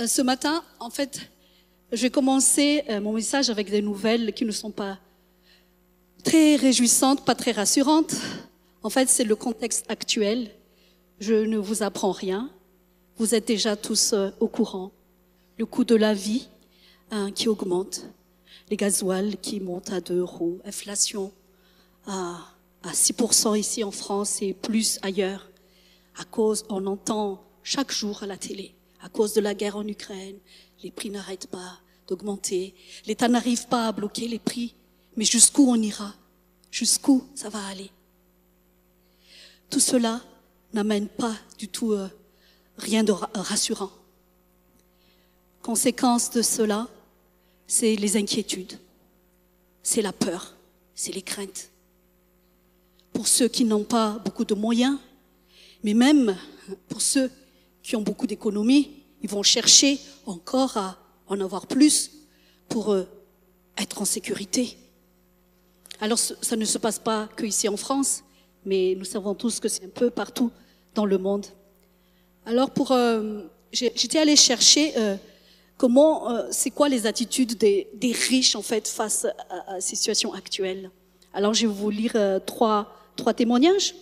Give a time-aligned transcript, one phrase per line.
[0.00, 1.30] Euh, ce matin, en fait,
[1.92, 4.98] je vais commencer euh, mon message avec des nouvelles qui ne sont pas
[6.24, 8.14] très réjouissantes, pas très rassurantes.
[8.82, 10.50] En fait, c'est le contexte actuel.
[11.18, 12.50] Je ne vous apprends rien.
[13.18, 14.90] Vous êtes déjà tous euh, au courant.
[15.58, 16.48] Le coût de la vie
[17.10, 18.06] hein, qui augmente,
[18.70, 21.30] les gasoils qui montent à 2 euros, inflation
[22.06, 22.38] à,
[22.82, 25.50] à 6% ici en France et plus ailleurs,
[26.16, 29.86] à cause, on entend chaque jour à la télé, à cause de la guerre en
[29.86, 30.38] Ukraine,
[30.82, 32.74] les prix n'arrêtent pas d'augmenter,
[33.06, 34.74] l'État n'arrive pas à bloquer les prix,
[35.16, 36.14] mais jusqu'où on ira?
[36.70, 37.90] Jusqu'où ça va aller?
[39.68, 40.20] Tout cela
[40.72, 42.08] n'amène pas du tout euh,
[42.76, 43.90] rien de rassurant.
[45.62, 46.88] Conséquence de cela,
[47.66, 48.78] c'est les inquiétudes,
[49.82, 50.56] c'est la peur,
[50.94, 51.70] c'est les craintes.
[53.12, 54.98] Pour ceux qui n'ont pas beaucoup de moyens,
[55.82, 56.36] mais même
[56.88, 57.30] pour ceux
[57.82, 60.98] qui ont beaucoup d'économies, ils vont chercher encore à
[61.28, 62.10] en avoir plus
[62.68, 63.04] pour euh,
[63.78, 64.76] être en sécurité.
[66.00, 68.22] Alors ça ne se passe pas que ici en France,
[68.64, 70.50] mais nous savons tous que c'est un peu partout
[70.94, 71.46] dans le monde.
[72.46, 73.42] Alors pour, euh,
[73.72, 75.16] j'étais allée chercher euh,
[75.76, 80.90] comment, c'est quoi les attitudes des, riches en fait face à, la situation actuelle.
[81.34, 83.94] Alors je vais vous lire trois, trois témoignages.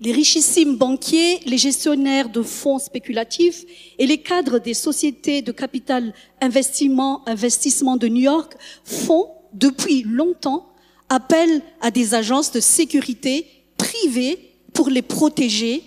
[0.00, 3.64] Les richissimes banquiers, les gestionnaires de fonds spéculatifs
[3.98, 10.66] et les cadres des sociétés de capital investissement, investissement de New York font depuis longtemps
[11.08, 13.46] appel à des agences de sécurité
[13.78, 15.82] privées pour les protéger,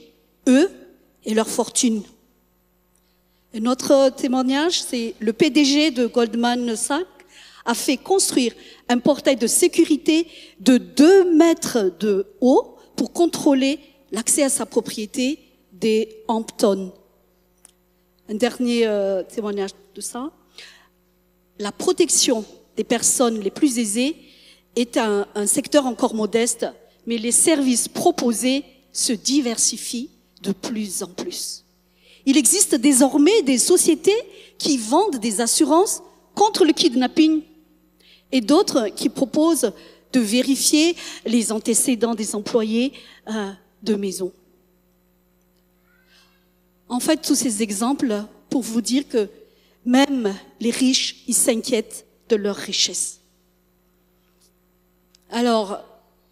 [0.47, 0.71] eux
[1.25, 2.01] et leur fortune.
[3.53, 7.05] Un autre témoignage, c'est le PDG de Goldman Sachs
[7.65, 8.53] a fait construire
[8.87, 10.27] un portail de sécurité
[10.59, 13.79] de 2 mètres de haut pour contrôler
[14.11, 15.39] l'accès à sa propriété
[15.73, 16.91] des Hamptons.
[18.27, 20.31] Un dernier euh, témoignage de ça.
[21.57, 22.45] La protection
[22.77, 24.15] des personnes les plus aisées
[24.75, 26.65] est un, secteur encore modeste,
[27.05, 30.09] mais les services proposés se diversifient
[30.41, 31.65] de plus en plus.
[32.25, 34.15] Il existe désormais des sociétés
[34.57, 36.01] qui vendent des assurances
[36.35, 37.41] contre le kidnapping
[38.31, 39.71] et d'autres qui proposent
[40.13, 42.93] de vérifier les antécédents des employés
[43.27, 43.51] euh,
[43.83, 44.31] de maison.
[46.87, 49.29] En fait, tous ces exemples pour vous dire que
[49.85, 53.19] même les riches, ils s'inquiètent de leur richesse.
[55.29, 55.79] Alors,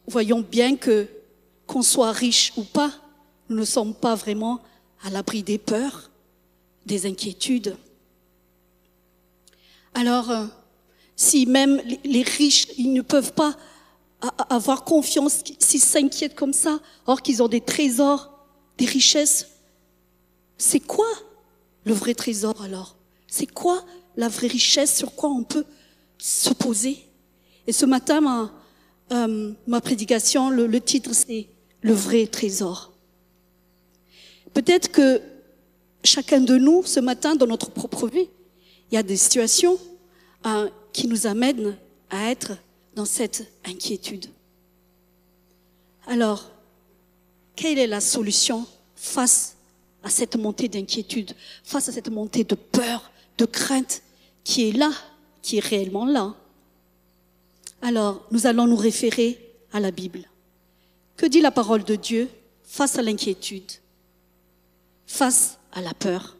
[0.07, 1.07] voyons bien que
[1.67, 2.91] qu'on soit riche ou pas,
[3.49, 4.61] nous ne sommes pas vraiment
[5.03, 6.09] à l'abri des peurs,
[6.85, 7.75] des inquiétudes.
[9.93, 10.31] Alors,
[11.15, 13.55] si même les riches, ils ne peuvent pas
[14.49, 18.31] avoir confiance, s'ils s'inquiètent comme ça, or qu'ils ont des trésors,
[18.77, 19.47] des richesses,
[20.57, 21.07] c'est quoi
[21.85, 22.95] le vrai trésor alors?
[23.27, 23.83] C'est quoi
[24.15, 25.65] la vraie richesse sur quoi on peut
[26.17, 26.97] se poser?
[27.67, 28.51] Et ce matin, ma,
[29.11, 31.47] euh, ma prédication, le, le titre, c'est
[31.81, 32.91] Le vrai trésor.
[34.53, 35.21] Peut-être que
[36.03, 38.29] chacun de nous, ce matin, dans notre propre vie,
[38.91, 39.77] il y a des situations
[40.45, 41.77] euh, qui nous amènent
[42.09, 42.53] à être
[42.97, 44.25] dans cette inquiétude.
[46.07, 46.49] Alors,
[47.55, 48.65] quelle est la solution
[48.95, 49.55] face
[50.01, 54.01] à cette montée d'inquiétude, face à cette montée de peur, de crainte
[54.43, 54.91] qui est là,
[55.43, 56.33] qui est réellement là?
[57.83, 59.39] Alors, nous allons nous référer
[59.71, 60.27] à la Bible.
[61.17, 62.27] Que dit la parole de Dieu
[62.63, 63.71] face à l'inquiétude
[65.05, 66.35] face à la peur?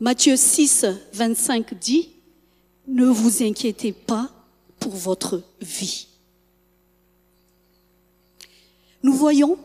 [0.00, 0.84] Matthieu 6,
[1.14, 2.10] 25 dit,
[2.86, 4.30] ne vous inquiétez pas
[4.80, 6.08] pour votre vie.
[9.02, 9.58] Nous voyons,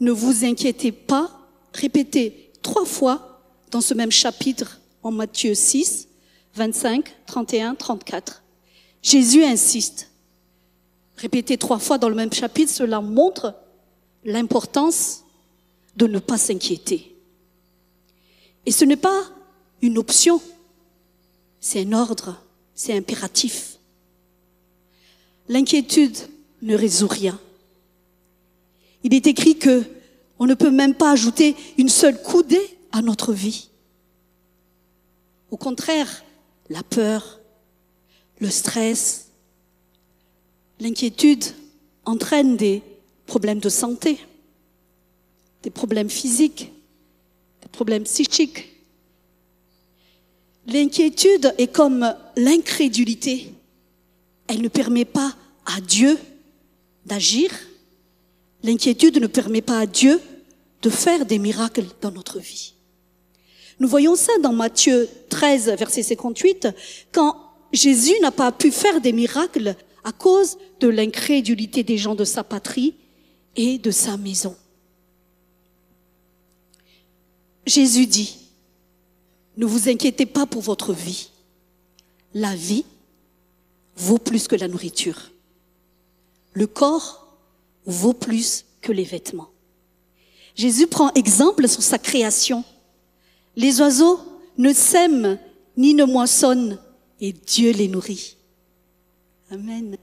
[0.00, 1.30] ne vous inquiétez pas,
[1.74, 6.08] répété trois fois dans ce même chapitre en Matthieu 6,
[6.54, 8.42] 25, 31, 34.
[9.02, 10.10] Jésus insiste.
[11.16, 13.54] Répété trois fois dans le même chapitre, cela montre
[14.24, 15.24] l'importance
[15.96, 17.16] de ne pas s'inquiéter.
[18.66, 19.24] Et ce n'est pas
[19.82, 20.40] une option,
[21.60, 22.40] c'est un ordre,
[22.74, 23.77] c'est impératif.
[25.48, 26.16] L'inquiétude
[26.62, 27.38] ne résout rien.
[29.02, 29.84] Il est écrit que
[30.38, 33.70] on ne peut même pas ajouter une seule coudée à notre vie.
[35.50, 36.24] Au contraire,
[36.68, 37.40] la peur,
[38.38, 39.28] le stress,
[40.78, 41.44] l'inquiétude
[42.04, 42.82] entraînent des
[43.26, 44.18] problèmes de santé
[45.62, 46.72] des problèmes physiques,
[47.62, 48.68] des problèmes psychiques.
[50.66, 53.52] L'inquiétude est comme l'incrédulité.
[54.46, 55.34] Elle ne permet pas
[55.68, 56.18] à Dieu
[57.06, 57.50] d'agir.
[58.62, 60.20] L'inquiétude ne permet pas à Dieu
[60.82, 62.74] de faire des miracles dans notre vie.
[63.78, 66.68] Nous voyons ça dans Matthieu 13, verset 58,
[67.12, 67.36] quand
[67.72, 72.42] Jésus n'a pas pu faire des miracles à cause de l'incrédulité des gens de sa
[72.42, 72.94] patrie
[73.54, 74.56] et de sa maison.
[77.66, 78.36] Jésus dit,
[79.56, 81.30] ne vous inquiétez pas pour votre vie.
[82.32, 82.84] La vie
[83.96, 85.30] vaut plus que la nourriture.
[86.52, 87.36] Le corps
[87.86, 89.50] vaut plus que les vêtements.
[90.54, 92.64] Jésus prend exemple sur sa création.
[93.56, 94.20] Les oiseaux
[94.56, 95.38] ne sèment
[95.76, 96.78] ni ne moissonnent
[97.20, 98.36] et Dieu les nourrit.
[99.50, 99.96] Amen.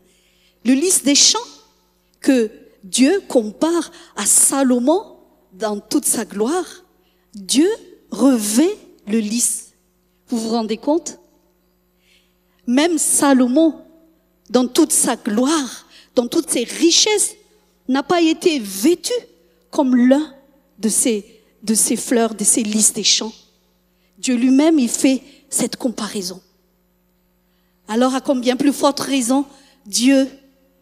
[0.64, 1.38] Le lys des champs
[2.22, 2.50] que
[2.84, 5.18] Dieu compare à Salomon
[5.54, 6.84] dans toute sa gloire,
[7.34, 7.70] Dieu
[8.12, 8.78] revêt
[9.08, 9.74] le lys.
[10.28, 11.20] Vous vous rendez compte?
[12.68, 13.76] Même Salomon,
[14.50, 15.86] dans toute sa gloire,
[16.16, 17.36] dans toutes ses richesses,
[17.88, 19.14] n'a pas été vêtu
[19.70, 20.34] comme l'un
[20.80, 23.34] de ces, de ces fleurs, de ces lys des champs.
[24.18, 26.42] Dieu lui-même, il fait cette comparaison.
[27.88, 29.46] Alors à combien plus forte raison
[29.86, 30.28] Dieu,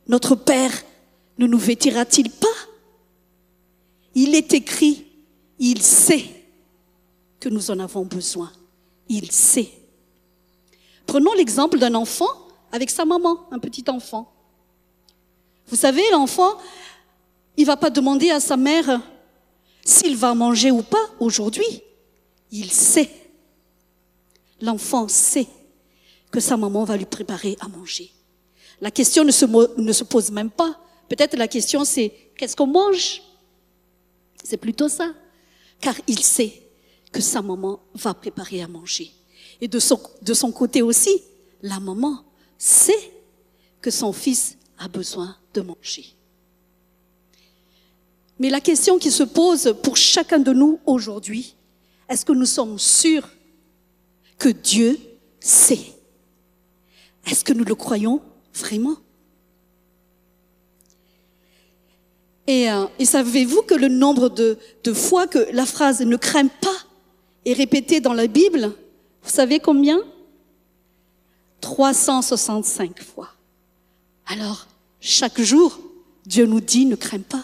[0.08, 0.72] notre Père,
[1.38, 2.48] ne nous vêtira-t-il pas?
[4.16, 5.06] Il est écrit,
[5.60, 6.26] il sait
[7.40, 8.52] que nous en avons besoin.
[9.10, 9.70] Il sait.
[11.06, 12.30] Prenons l'exemple d'un enfant
[12.72, 14.33] avec sa maman, un petit enfant.
[15.68, 16.58] Vous savez, l'enfant,
[17.58, 19.02] il va pas demander à sa mère
[19.86, 21.82] s'il va manger ou pas aujourd'hui.
[22.52, 23.10] Il sait.
[24.62, 25.48] L'enfant sait
[26.32, 28.12] que sa maman va lui préparer à manger.
[28.82, 30.80] La question ne se, ne se pose même pas.
[31.10, 33.22] Peut-être la question c'est qu'est-ce qu'on mange?
[34.44, 35.14] C'est plutôt ça.
[35.80, 36.62] Car il sait
[37.12, 39.12] que sa maman va préparer à manger.
[39.62, 41.22] Et de son côté aussi,
[41.62, 42.24] la maman
[42.58, 43.14] sait
[43.82, 46.06] que son fils a besoin de manger.
[48.40, 51.56] Mais la question qui se pose pour chacun de nous aujourd'hui,
[52.10, 53.28] est-ce que nous sommes sûrs
[54.38, 55.00] que Dieu
[55.40, 55.94] sait?
[57.26, 58.22] Est-ce que nous le croyons
[58.54, 58.98] vraiment?
[62.48, 66.76] Et, euh, savez-vous que le nombre de, de fois que la phrase ne crains pas
[67.46, 68.74] est répétée dans la Bible,
[69.24, 70.02] vous savez combien?
[71.62, 73.30] 365 fois.
[74.26, 74.68] Alors,
[75.06, 75.78] chaque jour,
[76.26, 77.44] Dieu nous dit ne crains pas.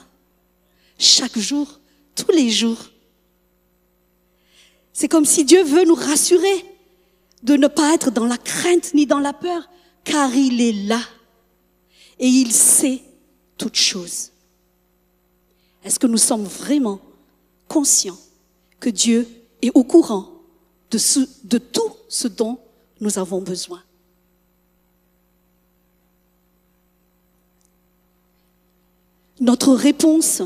[0.98, 1.80] Chaque jour,
[2.16, 2.78] tous les jours.
[4.94, 6.66] C'est comme si Dieu veut nous rassurer
[7.44, 9.70] de ne pas être dans la crainte ni dans la peur,
[10.06, 11.02] car il est là
[12.18, 13.02] et il sait
[13.58, 14.32] toutes choses.
[15.84, 17.02] Est-ce que nous sommes vraiment
[17.68, 18.20] conscients
[18.80, 19.28] que Dieu
[19.62, 20.32] est au courant
[20.92, 22.58] de, tout ce dont
[23.02, 23.84] nous avons besoin?
[29.40, 30.42] Notre réponse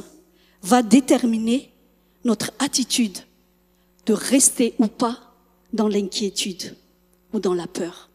[0.61, 1.71] va déterminer
[2.23, 3.17] notre attitude
[4.05, 5.19] de rester ou pas
[5.73, 6.75] dans l'inquiétude
[7.33, 8.09] ou dans la peur.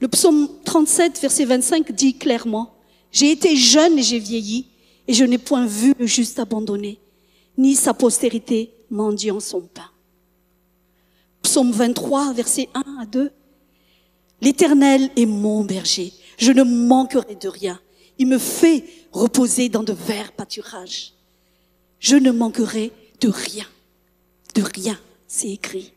[0.00, 2.74] Le psaume 37, verset 25 dit clairement,
[3.10, 4.66] J'ai été jeune et j'ai vieilli,
[5.08, 7.00] et je n'ai point vu le juste abandonné,
[7.58, 9.90] ni sa postérité mendiant son pain.
[11.42, 13.30] Psaume 23, verset 1 à 2,
[14.40, 17.80] L'Éternel est mon berger, je ne manquerai de rien.
[18.18, 21.12] Il me fait reposer dans de verts pâturages.
[21.98, 23.66] Je ne manquerai de rien,
[24.54, 25.92] de rien, c'est écrit.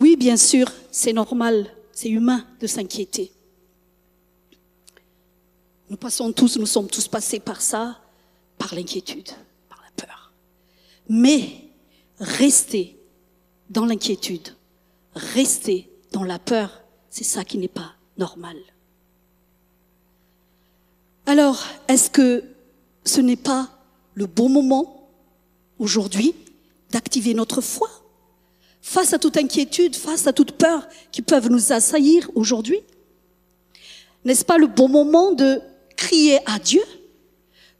[0.00, 3.32] Oui, bien sûr, c'est normal, c'est humain de s'inquiéter.
[5.88, 8.00] Nous passons tous, nous sommes tous passés par ça,
[8.58, 9.30] par l'inquiétude,
[9.68, 10.32] par la peur.
[11.08, 11.50] Mais
[12.18, 12.98] rester
[13.70, 14.56] dans l'inquiétude,
[15.14, 18.56] rester dans la peur, c'est ça qui n'est pas normal.
[21.26, 22.44] Alors, est-ce que
[23.04, 23.70] ce n'est pas
[24.14, 25.08] le bon moment
[25.78, 26.34] aujourd'hui
[26.90, 27.88] d'activer notre foi
[28.80, 32.80] face à toute inquiétude, face à toute peur qui peuvent nous assaillir aujourd'hui
[34.24, 35.60] N'est-ce pas le bon moment de
[35.96, 36.82] crier à Dieu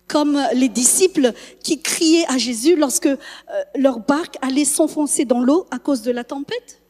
[0.06, 1.32] comme les disciples
[1.62, 3.16] qui criaient à Jésus lorsque euh,
[3.76, 6.80] leur barque allait s'enfoncer dans l'eau à cause de la tempête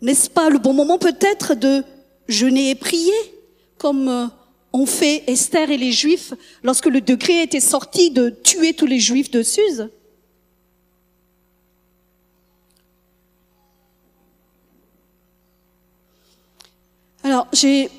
[0.00, 1.82] N'est-ce pas le bon moment peut-être de
[2.28, 3.12] jeûner et prier
[3.84, 4.26] comme euh,
[4.72, 8.98] ont fait Esther et les Juifs lorsque le degré était sorti de tuer tous les
[8.98, 9.90] Juifs de Suse
[17.22, 17.90] Alors, j'ai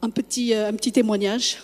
[0.00, 1.58] un petit, euh, un petit témoignage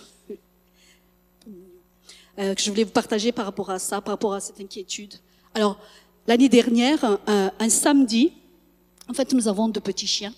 [2.37, 5.15] euh, que je voulais vous partager par rapport à ça, par rapport à cette inquiétude.
[5.55, 5.79] Alors,
[6.27, 8.33] l'année dernière, un, un, samedi,
[9.09, 10.33] en fait, nous avons deux petits chiens.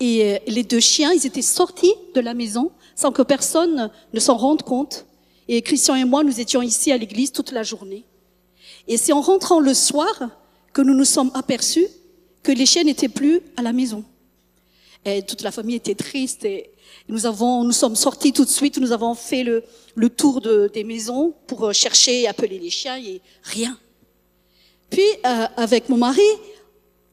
[0.00, 4.20] Et euh, les deux chiens, ils étaient sortis de la maison sans que personne ne
[4.20, 5.06] s'en rende compte.
[5.48, 8.04] Et Christian et moi, nous étions ici à l'église toute la journée.
[8.88, 10.30] Et c'est en rentrant le soir
[10.72, 11.86] que nous nous sommes aperçus
[12.42, 14.04] que les chiens n'étaient plus à la maison.
[15.04, 16.70] Et toute la famille était triste et
[17.08, 19.64] nous avons, nous sommes sortis tout de suite, nous avons fait le,
[19.94, 23.78] le tour de, des maisons pour chercher et appeler les chiens et rien.
[24.90, 26.20] Puis, euh, avec mon mari,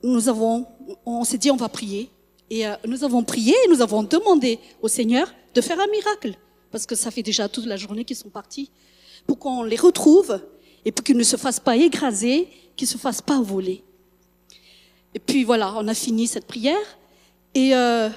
[0.04, 0.66] nous avons,
[1.06, 2.10] on s'est dit on va prier.
[2.50, 6.36] Et euh, nous avons prié et nous avons demandé au Seigneur de faire un miracle.
[6.72, 8.70] Parce que ça fait déjà toute la journée qu'ils sont partis.
[9.26, 10.42] Pour qu'on les retrouve
[10.86, 13.84] et pour qu'ils ne se fassent pas écraser, qu'ils ne se fassent pas voler.
[15.14, 16.78] Et puis voilà, on a fini cette prière.
[17.54, 18.10] Et euh,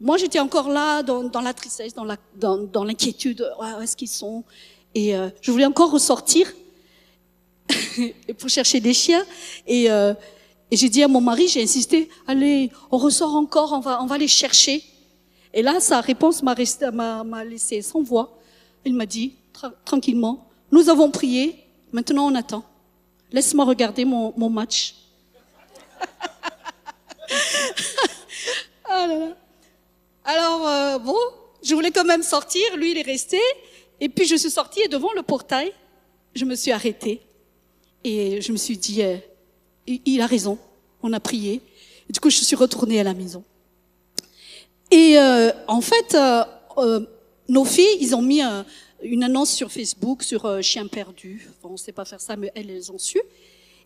[0.00, 2.04] moi, j'étais encore là dans, dans, la tristesse, dans
[2.84, 3.38] l'inquiétude.
[3.38, 4.44] Dans, dans où est-ce qu'ils sont?
[4.94, 6.52] Et euh, je voulais encore ressortir
[8.38, 9.24] pour chercher des chiens.
[9.66, 10.14] Et, euh,
[10.74, 14.06] et j'ai dit à mon mari, j'ai insisté, allez, on ressort encore, on va, on
[14.06, 14.82] va les chercher.
[15.52, 16.56] Et là, sa réponse m'a
[17.22, 18.36] m'a laissé sans voix.
[18.84, 19.36] Il m'a dit,
[19.84, 22.64] tranquillement, nous avons prié, maintenant on attend.
[23.30, 24.96] Laisse-moi regarder mon, mon match.
[28.88, 29.36] là.
[30.24, 31.14] Alors, euh, bon,
[31.62, 33.38] je voulais quand même sortir, lui il est resté,
[34.00, 35.72] et puis je suis sortie et devant le portail,
[36.34, 37.20] je me suis arrêtée.
[38.02, 39.18] Et je me suis dit, euh,
[39.86, 40.58] il a raison,
[41.02, 41.60] on a prié.
[42.08, 43.44] Et du coup, je suis retournée à la maison.
[44.90, 46.44] Et euh, en fait, euh,
[46.78, 47.00] euh,
[47.48, 48.42] nos filles, ils ont mis
[49.02, 51.48] une annonce sur Facebook sur chien perdu.
[51.62, 53.20] On ne sait pas faire ça, mais elles, elles ont su.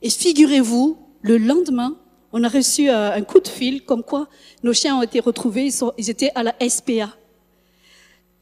[0.02, 1.96] Et figurez-vous, le lendemain,
[2.32, 4.28] on a reçu un coup de fil comme quoi
[4.62, 7.16] nos chiens ont été retrouvés, ils, étaient à la SPA.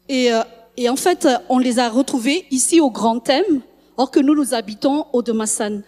[0.08, 0.30] Et,
[0.76, 3.62] et, en fait, on les a retrouvés ici au Grand Thème,
[3.96, 5.82] or que nous, nous habitons au Demassan.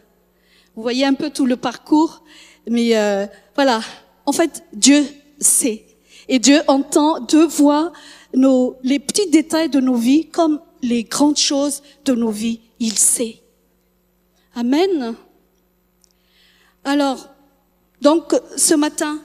[0.78, 2.22] Vous voyez un peu tout le parcours,
[2.70, 3.80] mais euh, voilà.
[4.26, 5.04] En fait, Dieu
[5.40, 5.84] sait.
[6.28, 7.92] Et Dieu entend, Dieu voit
[8.32, 12.60] nos, les petits détails de nos vies comme les grandes choses de nos vies.
[12.78, 13.42] Il sait.
[14.54, 15.16] Amen.
[16.84, 17.28] Alors,
[18.00, 19.20] donc, ce matin,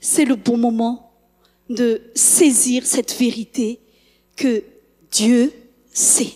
[0.00, 1.14] c'est le bon moment
[1.70, 3.80] de saisir cette vérité
[4.36, 4.62] que
[5.10, 5.50] Dieu
[5.94, 6.34] sait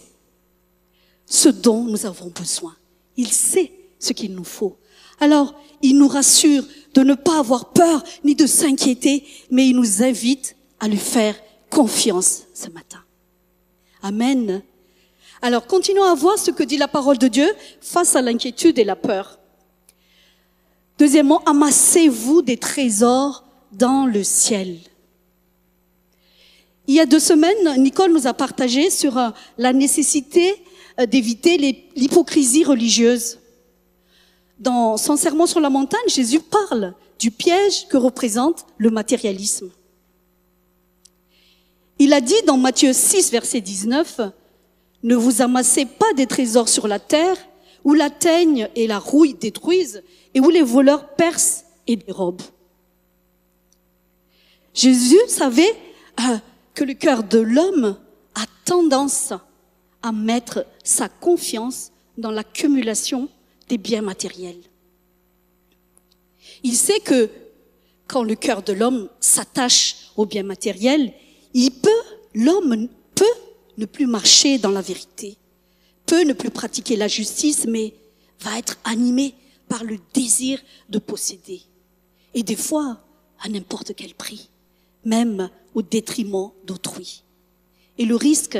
[1.26, 2.75] ce dont nous avons besoin.
[3.19, 4.78] Il sait ce qu'il nous faut.
[5.21, 6.64] Alors, il nous rassure
[6.95, 11.37] de ne pas avoir peur ni de s'inquiéter, mais il nous invite à lui faire
[11.71, 13.02] confiance ce matin.
[14.02, 14.62] Amen.
[15.43, 17.49] Alors, continuons à voir ce que dit la parole de Dieu
[17.81, 19.38] face à l'inquiétude et la peur.
[20.99, 24.78] Deuxièmement, amassez-vous des trésors dans le ciel.
[26.88, 29.28] Il y a deux semaines, Nicole nous a partagé sur euh,
[29.59, 30.55] la nécessité
[30.99, 31.59] euh, d'éviter
[31.95, 33.38] l'hypocrisie religieuse.
[34.59, 39.71] Dans son sermon sur la montagne, Jésus parle du piège que représente le matérialisme.
[42.00, 44.21] Il a dit dans Matthieu 6, verset 19,
[45.03, 47.37] Ne vous amassez pas des trésors sur la terre,
[47.85, 50.03] où la teigne et la rouille détruisent,
[50.35, 52.43] et où les voleurs percent et dérobent.
[54.75, 55.75] Jésus savait
[56.21, 56.38] euh,
[56.75, 57.97] que le cœur de l'homme
[58.35, 59.33] a tendance
[60.03, 63.29] à mettre sa confiance dans l'accumulation
[63.68, 64.62] des biens matériels.
[66.62, 67.30] Il sait que
[68.06, 71.12] quand le cœur de l'homme s'attache aux biens matériels,
[71.54, 71.90] il peut,
[72.34, 73.25] l'homme peut
[73.76, 75.37] ne plus marcher dans la vérité,
[76.06, 77.94] peut ne plus pratiquer la justice, mais
[78.40, 79.34] va être animé
[79.68, 80.58] par le désir
[80.88, 81.60] de posséder.
[82.34, 83.00] Et des fois,
[83.40, 84.48] à n'importe quel prix,
[85.04, 87.22] même au détriment d'autrui.
[87.98, 88.58] Et le risque,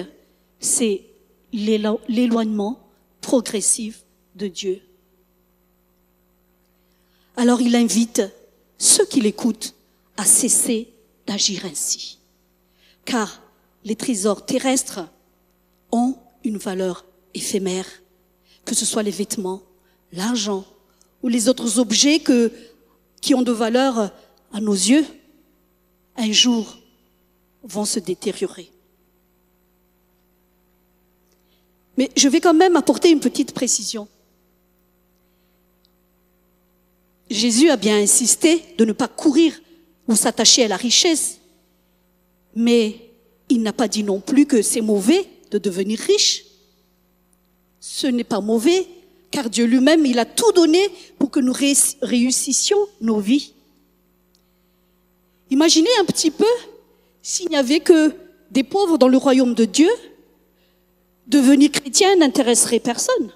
[0.60, 1.04] c'est
[1.52, 2.88] l'éloignement
[3.20, 4.82] progressif de Dieu.
[7.38, 8.21] Alors il invite
[8.78, 9.73] ceux qui l'écoutent
[10.16, 10.92] à cesser
[11.25, 12.18] d'agir ainsi.
[13.04, 13.40] Car
[13.85, 15.09] les trésors terrestres
[15.92, 17.04] ont une valeur
[17.35, 17.87] éphémère,
[18.64, 19.62] que ce soit les vêtements,
[20.12, 20.64] l'argent
[21.23, 22.21] ou les autres objets
[23.21, 24.11] qui ont de valeur
[24.52, 25.07] à nos yeux,
[26.16, 26.76] un jour
[27.62, 28.68] vont se détériorer.
[31.97, 34.09] Mais je vais quand même apporter une petite précision.
[37.30, 39.61] Jésus a bien insisté de ne pas courir
[40.06, 41.38] ou s'attacher à la richesse,
[42.54, 42.97] mais
[43.49, 46.44] il n'a pas dit non plus que c'est mauvais de devenir riche.
[47.80, 48.87] Ce n'est pas mauvais,
[49.30, 50.80] car Dieu lui-même, il a tout donné
[51.18, 51.54] pour que nous
[52.02, 53.52] réussissions nos vies.
[55.50, 56.44] Imaginez un petit peu
[57.23, 58.14] s'il n'y avait que
[58.50, 59.90] des pauvres dans le royaume de Dieu,
[61.26, 63.32] devenir chrétien n'intéresserait personne.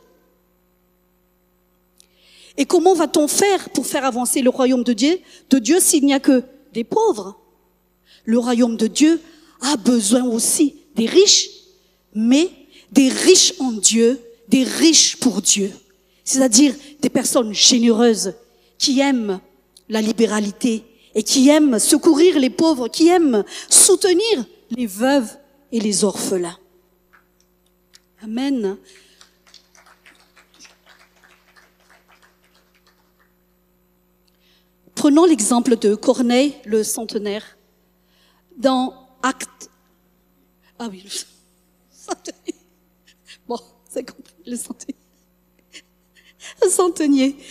[2.57, 5.19] Et comment va-t-on faire pour faire avancer le royaume de Dieu,
[5.51, 6.43] de Dieu s'il n'y a que
[6.73, 7.39] des pauvres
[8.25, 9.21] Le royaume de Dieu
[9.61, 11.49] a besoin aussi des riches,
[12.15, 12.51] mais
[12.91, 15.73] des riches en Dieu, des riches pour Dieu.
[16.25, 18.35] C'est-à-dire des personnes généreuses
[18.79, 19.41] qui aiment
[19.89, 25.37] la libéralité et qui aiment secourir les pauvres, qui aiment soutenir les veuves
[25.71, 26.59] et les orphelins.
[28.23, 28.77] Amen.
[35.03, 37.59] Prenons l'exemple de Corneille, le centenaire.
[38.57, 39.69] Dans Acte.
[40.79, 41.11] Ah oui, le.
[43.49, 43.59] Bon,
[43.91, 44.95] c'est compris, le centenier.
[46.61, 47.43] Le.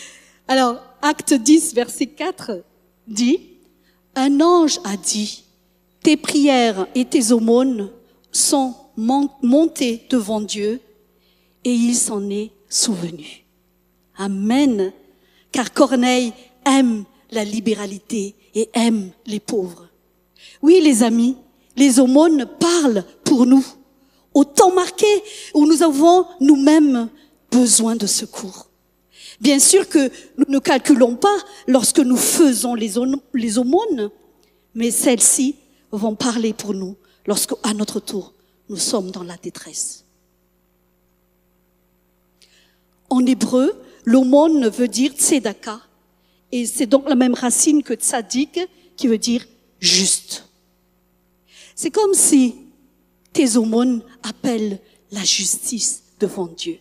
[0.47, 2.63] Alors, Acte 10, verset 4
[3.05, 3.49] dit,
[4.15, 5.43] Un ange a dit,
[6.03, 7.91] Tes prières et tes aumônes
[8.31, 10.79] sont montées devant Dieu
[11.65, 13.43] et il s'en est souvenu.
[14.15, 14.93] Amen.
[15.51, 16.31] Car Corneille
[16.65, 19.87] aime la libéralité et aime les pauvres.
[20.61, 21.37] Oui, les amis,
[21.75, 23.65] les aumônes parlent pour nous,
[24.33, 25.07] au temps marqué
[25.53, 27.09] où nous avons nous-mêmes
[27.51, 28.67] besoin de secours.
[29.39, 31.35] Bien sûr que nous ne calculons pas
[31.67, 34.11] lorsque nous faisons les aumônes,
[34.75, 35.55] mais celles-ci
[35.91, 36.95] vont parler pour nous
[37.25, 38.33] lorsque, à notre tour,
[38.69, 40.05] nous sommes dans la détresse.
[43.09, 43.73] En hébreu,
[44.05, 45.81] l'aumône veut dire tzedaka,
[46.51, 48.59] et c'est donc la même racine que tzadik,
[48.97, 49.45] qui veut dire
[49.79, 50.45] juste.
[51.75, 52.55] C'est comme si
[53.33, 54.79] tes aumônes appellent
[55.11, 56.77] la justice devant Dieu.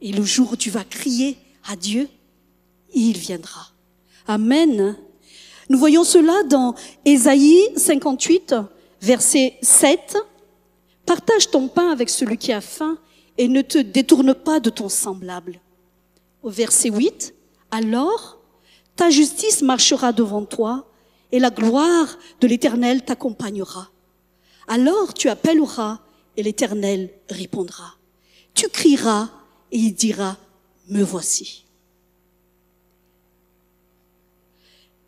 [0.00, 1.36] Et le jour où tu vas crier
[1.66, 2.08] à Dieu,
[2.92, 3.68] il viendra.
[4.26, 4.96] Amen.
[5.68, 6.74] Nous voyons cela dans
[7.04, 8.54] Ésaïe 58,
[9.00, 10.18] verset 7.
[11.06, 12.98] Partage ton pain avec celui qui a faim
[13.36, 15.60] et ne te détourne pas de ton semblable.
[16.42, 17.34] Au verset 8,
[17.70, 18.38] alors
[18.96, 20.90] ta justice marchera devant toi
[21.32, 23.90] et la gloire de l'Éternel t'accompagnera.
[24.68, 26.00] Alors tu appelleras
[26.36, 27.96] et l'Éternel répondra.
[28.54, 29.30] Tu crieras
[29.72, 30.36] et il dira,
[30.88, 31.64] me voici.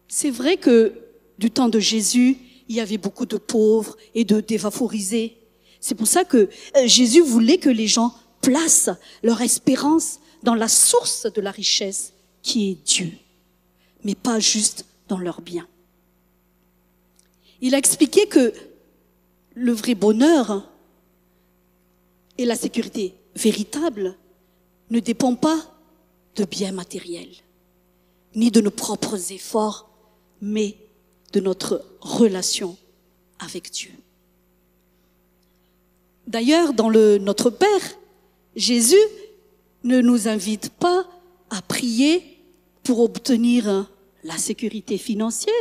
[0.09, 0.95] C'est vrai que
[1.39, 5.37] du temps de Jésus, il y avait beaucoup de pauvres et de dévaphorisés.
[5.81, 8.91] C'est pour ça que euh, Jésus voulait que les gens placent
[9.23, 13.13] leur espérance dans la source de la richesse qui est Dieu,
[14.07, 15.67] mais pas juste dans leurs biens.
[17.61, 18.53] Il a expliqué que
[19.55, 20.71] le vrai bonheur
[22.39, 24.17] et la sécurité véritable
[24.91, 25.59] ne dépend pas
[26.37, 27.35] de biens matériels,
[28.37, 29.91] ni de nos propres efforts,
[30.41, 30.77] mais
[31.33, 32.77] de notre relation
[33.41, 33.91] avec Dieu.
[36.29, 37.99] D'ailleurs, dans le Notre Père,
[38.55, 38.95] Jésus
[39.83, 41.09] ne nous invite pas
[41.51, 42.23] à prier
[42.85, 43.89] pour obtenir
[44.27, 45.55] la sécurité financière,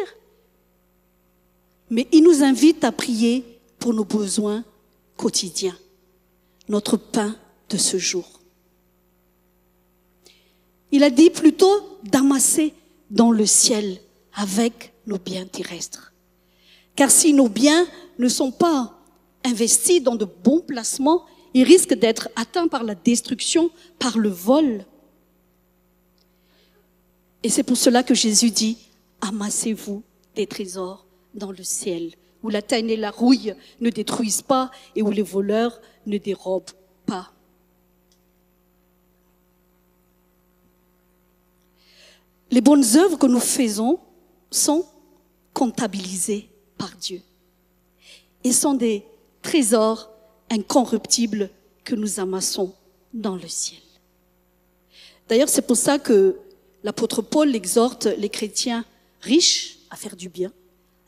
[1.90, 3.44] mais il nous invite à prier
[3.80, 4.64] pour nos besoins
[5.16, 5.78] quotidiens,
[6.68, 7.36] notre pain
[7.70, 8.42] de ce jour.
[10.92, 12.74] Il a dit plutôt d'amasser
[13.12, 14.00] dans le ciel
[14.34, 16.14] avec nos biens terrestres.
[16.96, 17.86] Car si nos biens
[18.18, 18.98] ne sont pas
[19.44, 24.86] investis dans de bons placements, ils risquent d'être atteints par la destruction, par le vol.
[27.46, 28.76] Et c'est pour cela que Jésus dit,
[29.22, 30.02] amassez-vous
[30.34, 31.06] des trésors
[31.36, 35.22] dans le ciel, où la teigne et la rouille ne détruisent pas et où les
[35.22, 36.72] voleurs ne dérobent
[37.06, 37.32] pas.
[42.50, 44.00] Les bonnes œuvres que nous faisons
[44.50, 44.84] sont
[45.54, 47.22] comptabilisées par Dieu
[48.44, 49.06] et sont des
[49.44, 50.10] trésors
[50.50, 51.52] incorruptibles
[51.84, 52.74] que nous amassons
[53.14, 53.84] dans le ciel.
[55.30, 56.40] D'ailleurs, c'est pour ça que
[56.86, 58.86] l'apôtre Paul exhorte les chrétiens
[59.20, 60.52] riches à faire du bien,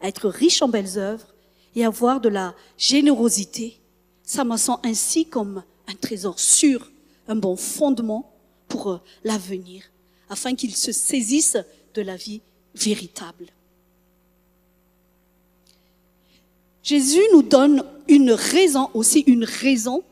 [0.02, 1.28] à être riches en belles œuvres
[1.76, 3.80] et à avoir de la générosité,
[4.24, 6.90] s'amassant ainsi comme un trésor sûr,
[7.28, 8.34] un bon fondement
[8.68, 9.84] pour euh, l'avenir
[10.30, 11.60] afin qu'ils se saisissent
[11.94, 12.42] de la vie
[12.74, 13.46] véritable.
[16.82, 20.04] Jésus nous donne une raison, aussi une raison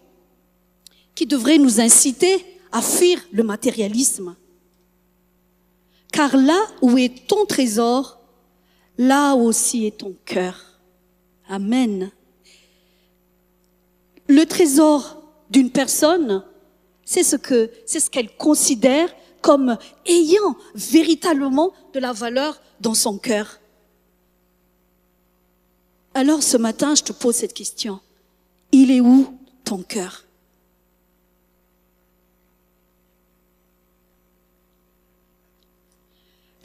[1.16, 4.36] qui devrait nous inciter à fuir le matérialisme.
[6.16, 8.22] Car là où est ton trésor,
[8.98, 10.80] là aussi est ton cœur.
[11.50, 12.10] Amen.
[14.30, 16.42] Le trésor d'une personne,
[17.04, 23.18] c'est ce que, c'est ce qu'elle considère comme ayant véritablement de la valeur dans son
[23.18, 23.60] cœur.
[26.14, 28.00] Alors ce matin, je te pose cette question.
[28.72, 30.25] Il est où ton cœur?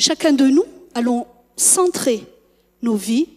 [0.00, 2.26] Chacun de nous allons centrer
[2.80, 3.28] nos vies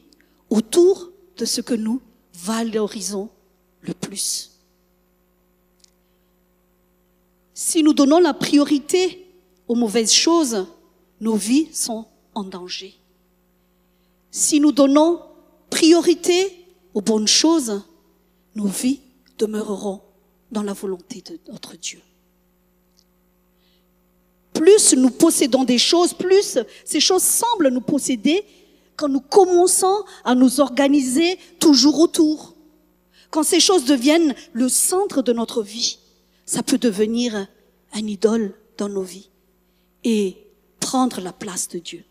[0.50, 2.02] autour de ce que nous
[2.34, 3.28] valorisons
[3.82, 4.62] le plus.
[7.54, 9.28] Si nous donnons la priorité
[9.68, 10.66] aux mauvaises choses,
[11.20, 12.96] nos vies sont en danger.
[14.32, 15.20] Si nous donnons
[15.70, 17.82] priorité aux bonnes choses,
[18.56, 19.02] nos vies
[19.38, 20.00] demeureront
[20.50, 22.00] dans la volonté de notre Dieu.
[24.54, 28.46] Plus nous possédons des choses, plus ces choses semblent nous posséder
[28.96, 32.56] quand nous commençons à nous organiser toujours autour.
[33.32, 35.98] Quand ces choses deviennent le centre de notre vie,
[36.46, 37.48] ça peut devenir
[37.94, 39.30] un idole dans nos vies
[40.04, 40.38] et
[40.80, 42.04] prendre la place de Dieu.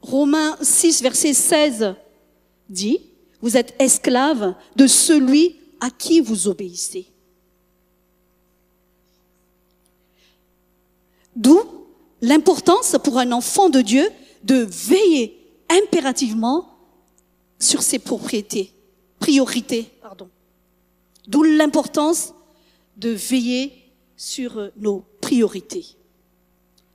[0.00, 1.94] Romains 6, verset 16
[2.68, 3.00] dit,
[3.40, 7.06] vous êtes esclaves de celui à qui vous obéissez.
[11.36, 11.60] D'où
[12.22, 14.08] l'importance pour un enfant de Dieu
[14.42, 16.66] de veiller impérativement
[17.58, 18.72] sur ses propriétés,
[19.18, 20.28] priorités, pardon.
[21.28, 22.32] D'où l'importance
[22.96, 23.72] de veiller
[24.16, 25.84] sur nos priorités.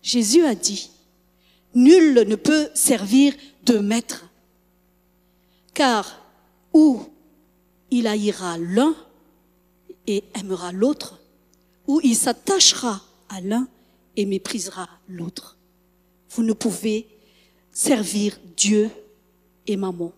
[0.02, 0.90] Jésus a dit,
[1.76, 3.34] nul ne peut servir
[3.66, 4.26] de maître,
[5.74, 6.20] car
[6.74, 7.02] ou
[7.92, 8.96] il haïra l'un
[10.08, 11.20] et aimera l'autre,
[11.88, 13.68] ou il s'attachera à l'un
[14.16, 15.58] et méprisera l'autre.
[16.30, 17.08] Vous ne pouvez
[17.72, 18.90] servir Dieu
[19.68, 20.12] et maman.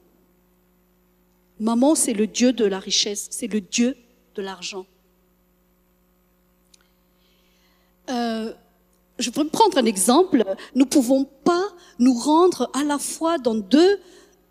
[1.60, 3.96] Maman, c'est le Dieu de la richesse, c'est le Dieu
[4.36, 4.86] de l'argent.
[8.10, 8.54] Euh,
[9.20, 10.44] je vais prendre un exemple.
[10.76, 11.64] Nous ne pouvons pas
[12.00, 14.00] nous rendre à la fois dans deux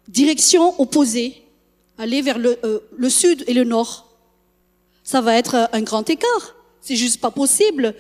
[0.09, 1.43] directions opposées,
[1.99, 4.09] aller vers le, euh, le sud et le nord.
[5.05, 6.55] Ça va être un grand écart.
[6.81, 7.95] C'est juste pas possible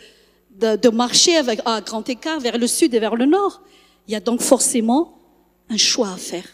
[0.58, 3.62] de, de marcher avec un grand écart vers le sud et vers le nord.
[4.06, 5.18] Il y a donc forcément
[5.68, 6.46] un choix à faire.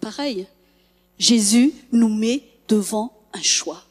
[0.00, 0.46] Pareil,
[1.18, 3.82] Jésus nous met devant un choix.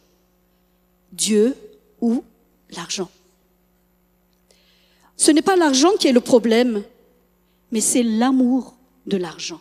[1.12, 1.56] Dieu
[2.02, 2.24] ou
[2.72, 3.10] l'argent.
[5.16, 6.84] Ce n'est pas l'argent qui est le problème,
[7.72, 9.60] mais c'est l'amour de l'argent.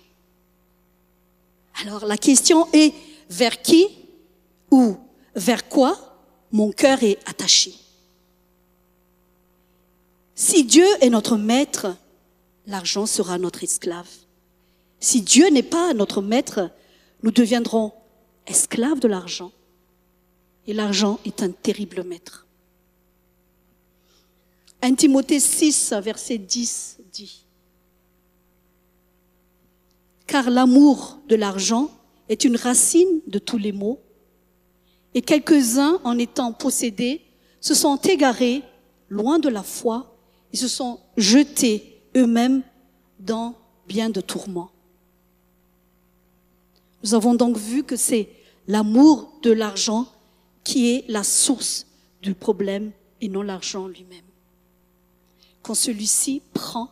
[1.83, 2.95] Alors la question est
[3.29, 3.87] vers qui
[4.71, 4.97] ou
[5.35, 6.06] vers quoi
[6.53, 7.75] mon cœur est attaché.
[10.35, 11.97] Si Dieu est notre maître,
[12.67, 14.09] l'argent sera notre esclave.
[15.01, 16.71] Si Dieu n'est pas notre maître,
[17.23, 17.93] nous deviendrons
[18.47, 19.53] esclaves de l'argent.
[20.67, 22.47] Et l'argent est un terrible maître.
[24.83, 27.47] 1 Timothée 6, verset 10 dit,
[30.27, 31.91] Car l'amour de l'argent
[32.29, 34.01] est une racine de tous les maux,
[35.17, 37.23] et quelques-uns, en étant possédés,
[37.63, 38.63] se sont égarés
[39.09, 40.15] loin de la foi
[40.53, 42.63] et se sont jetés eux-mêmes
[43.19, 43.55] dans
[43.89, 44.71] bien de tourments.
[47.03, 48.29] Nous avons donc vu que c'est
[48.69, 50.07] l'amour de l'argent
[50.63, 51.87] qui est la source
[52.21, 54.21] du problème et non l'argent lui-même.
[55.63, 56.91] Quand celui-ci prend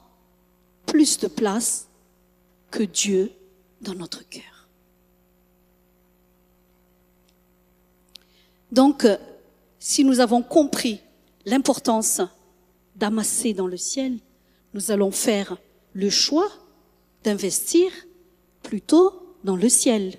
[0.86, 1.88] plus de place
[2.70, 3.30] que Dieu
[3.82, 4.53] dans notre cœur.
[8.74, 9.06] Donc,
[9.78, 11.00] si nous avons compris
[11.46, 12.20] l'importance
[12.96, 14.18] d'amasser dans le ciel,
[14.72, 15.56] nous allons faire
[15.92, 16.50] le choix
[17.22, 17.92] d'investir
[18.64, 20.18] plutôt dans le ciel.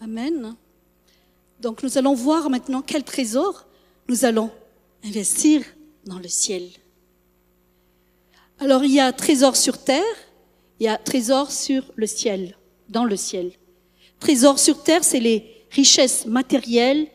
[0.00, 0.56] Amen.
[1.60, 3.66] Donc nous allons voir maintenant quel trésor
[4.08, 4.50] nous allons
[5.04, 5.62] investir
[6.06, 6.66] dans le ciel.
[8.58, 10.16] Alors il y a trésor sur terre,
[10.80, 12.56] il y a trésor sur le ciel,
[12.88, 13.52] dans le ciel.
[14.22, 17.08] Trésor sur terre, c'est les richesses matérielles,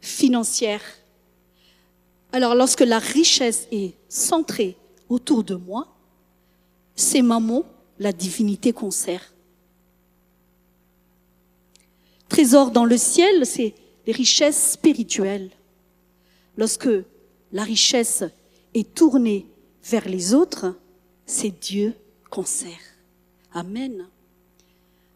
[0.00, 0.84] financières.
[2.30, 4.76] Alors lorsque la richesse est centrée
[5.08, 5.88] autour de moi,
[6.94, 7.64] c'est maman,
[7.98, 8.90] la divinité qu'on.
[12.28, 13.74] Trésor dans le ciel, c'est
[14.06, 15.50] les richesses spirituelles.
[16.56, 16.90] Lorsque
[17.50, 18.22] la richesse
[18.72, 19.48] est tournée
[19.82, 20.76] vers les autres,
[21.26, 21.92] c'est Dieu
[22.30, 22.44] qu'on.
[23.52, 24.06] Amen.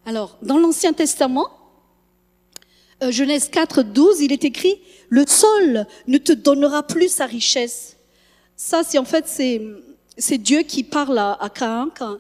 [0.07, 1.51] Alors, dans l'Ancien Testament,
[3.03, 7.97] euh, Genèse 4, 12, il est écrit, le sol ne te donnera plus sa richesse.
[8.57, 12.19] Ça, c'est en fait, c'est, Dieu qui parle à, à Cain quand,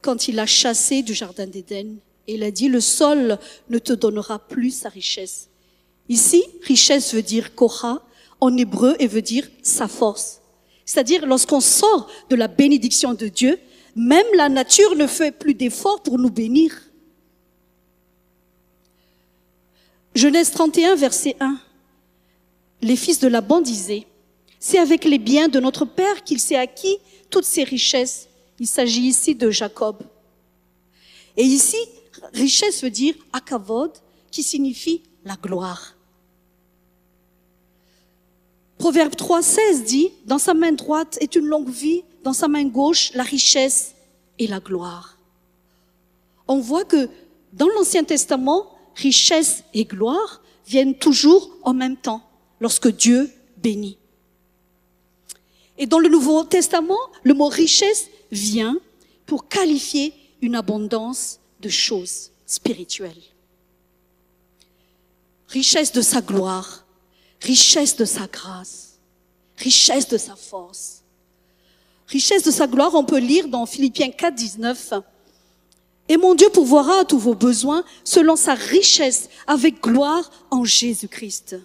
[0.00, 1.96] quand il l'a chassé du jardin d'Éden.
[2.26, 5.50] Et il a dit, le sol ne te donnera plus sa richesse.
[6.08, 8.02] Ici, richesse veut dire Korah
[8.40, 10.40] en hébreu et veut dire sa force.
[10.86, 13.60] C'est-à-dire, lorsqu'on sort de la bénédiction de Dieu,
[13.98, 16.72] même la nature ne fait plus d'efforts pour nous bénir.
[20.14, 21.58] Genèse 31, verset 1.
[22.80, 24.06] Les fils de Laban disaient,
[24.60, 28.28] c'est avec les biens de notre Père qu'il s'est acquis toutes ces richesses.
[28.60, 29.96] Il s'agit ici de Jacob.
[31.36, 31.76] Et ici,
[32.32, 33.92] richesse veut dire akavod,
[34.30, 35.96] qui signifie la gloire.
[38.78, 42.64] Proverbe 3, 16 dit, dans sa main droite est une longue vie, dans sa main
[42.64, 43.94] gauche la richesse
[44.38, 45.18] et la gloire.
[46.46, 47.08] On voit que
[47.52, 52.22] dans l'Ancien Testament, richesse et gloire viennent toujours en même temps
[52.60, 53.98] lorsque Dieu bénit.
[55.78, 58.76] Et dans le Nouveau Testament, le mot richesse vient
[59.26, 63.22] pour qualifier une abondance de choses spirituelles.
[65.48, 66.84] Richesse de sa gloire,
[67.40, 68.98] richesse de sa grâce,
[69.56, 70.97] richesse de sa force.
[72.08, 74.94] Richesse de sa gloire, on peut lire dans Philippiens 4, 19.
[76.08, 81.56] Et mon Dieu pourvoira à tous vos besoins selon sa richesse avec gloire en Jésus-Christ.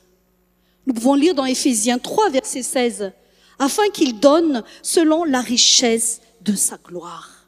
[0.85, 3.13] Nous pouvons lire dans Éphésiens 3, verset 16,
[3.57, 7.45] afin qu'il donne selon la richesse de sa gloire.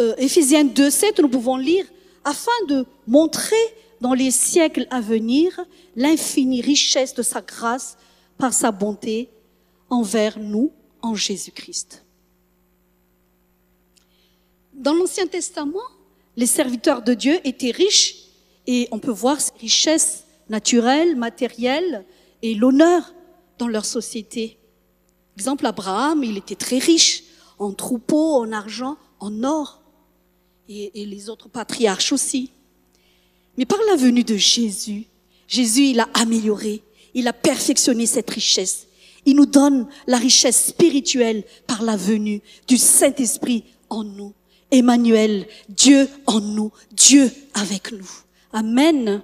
[0.00, 1.84] Euh, Éphésiens 2, 7, nous pouvons lire,
[2.24, 3.56] afin de montrer
[4.00, 5.60] dans les siècles à venir
[5.94, 7.98] l'infinie richesse de sa grâce
[8.38, 9.28] par sa bonté
[9.90, 12.04] envers nous en Jésus-Christ.
[14.74, 15.82] Dans l'Ancien Testament,
[16.36, 18.16] les serviteurs de Dieu étaient riches
[18.66, 22.04] et on peut voir ces richesses naturelles, matérielles
[22.42, 23.12] et l'honneur
[23.58, 24.58] dans leur société.
[25.36, 27.24] Exemple, Abraham, il était très riche
[27.58, 29.82] en troupeaux, en argent, en or
[30.68, 32.52] et, et les autres patriarches aussi.
[33.56, 35.06] Mais par la venue de Jésus,
[35.48, 36.82] Jésus, il a amélioré,
[37.14, 38.87] il a perfectionné cette richesse.
[39.26, 44.32] Il nous donne la richesse spirituelle par la venue du Saint-Esprit en nous.
[44.70, 48.10] Emmanuel, Dieu en nous, Dieu avec nous.
[48.52, 49.22] Amen.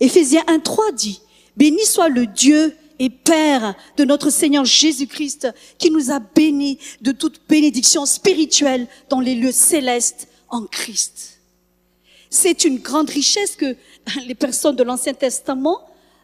[0.00, 1.20] Éphésiens 1.3 dit,
[1.56, 5.48] béni soit le Dieu et Père de notre Seigneur Jésus-Christ
[5.78, 11.40] qui nous a bénis de toute bénédiction spirituelle dans les lieux célestes en Christ.
[12.30, 13.76] C'est une grande richesse que
[14.26, 15.80] les personnes de l'Ancien Testament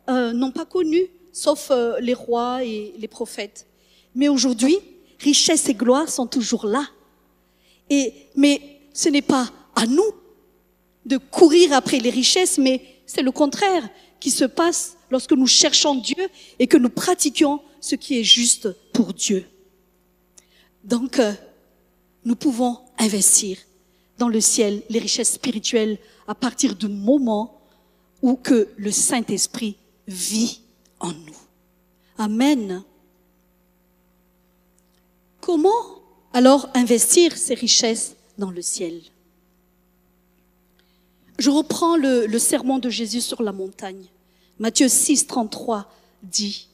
[0.09, 1.07] euh, n'ont pas connue,
[1.39, 3.67] sauf euh, les rois et les prophètes.
[4.17, 4.77] Mais aujourd'hui,
[5.21, 6.85] richesse et gloire sont toujours là.
[7.91, 10.11] Et, mais ce n'est pas à nous
[11.07, 15.95] de courir après les richesses, mais c'est le contraire qui se passe lorsque nous cherchons
[15.95, 19.47] Dieu et que nous pratiquons ce qui est juste pour Dieu.
[20.83, 21.33] Donc, euh,
[22.25, 23.59] nous pouvons investir
[24.19, 27.61] dans le ciel les richesses spirituelles à partir du moment
[28.23, 29.77] où que le Saint-Esprit
[30.09, 30.63] vit
[31.01, 31.37] en nous.
[32.17, 32.83] Amen.
[35.41, 39.01] Comment alors investir ces richesses dans le ciel?
[41.39, 44.07] Je reprends le, le, sermon de Jésus sur la montagne.
[44.59, 45.91] Matthieu 6, 33
[46.25, 46.69] dit,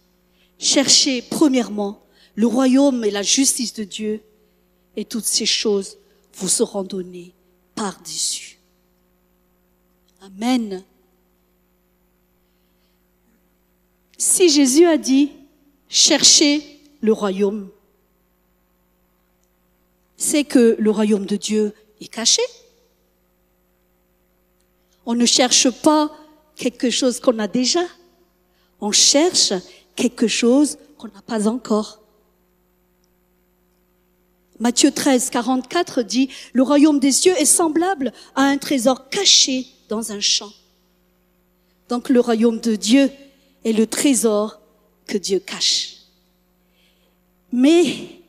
[0.58, 2.00] Cherchez premièrement
[2.34, 4.22] le royaume et la justice de Dieu,
[4.96, 5.98] et toutes ces choses
[6.34, 7.34] vous seront données
[7.74, 8.58] par-dessus.
[10.20, 10.82] Amen.
[14.16, 15.32] Si Jésus a dit,
[15.88, 16.62] cherchez
[17.00, 17.70] le royaume,
[20.16, 22.42] c'est que le royaume de Dieu est caché.
[25.06, 26.10] On ne cherche pas
[26.56, 27.84] quelque chose qu'on a déjà.
[28.80, 29.52] On cherche
[29.96, 32.00] quelque chose qu'on n'a pas encore.
[34.60, 40.12] Matthieu 13, 44 dit, le royaume des cieux est semblable à un trésor caché dans
[40.12, 40.52] un champ.
[41.88, 43.10] Donc le royaume de Dieu
[43.64, 44.60] est le trésor
[45.06, 45.96] que Dieu cache.
[47.52, 48.20] Mais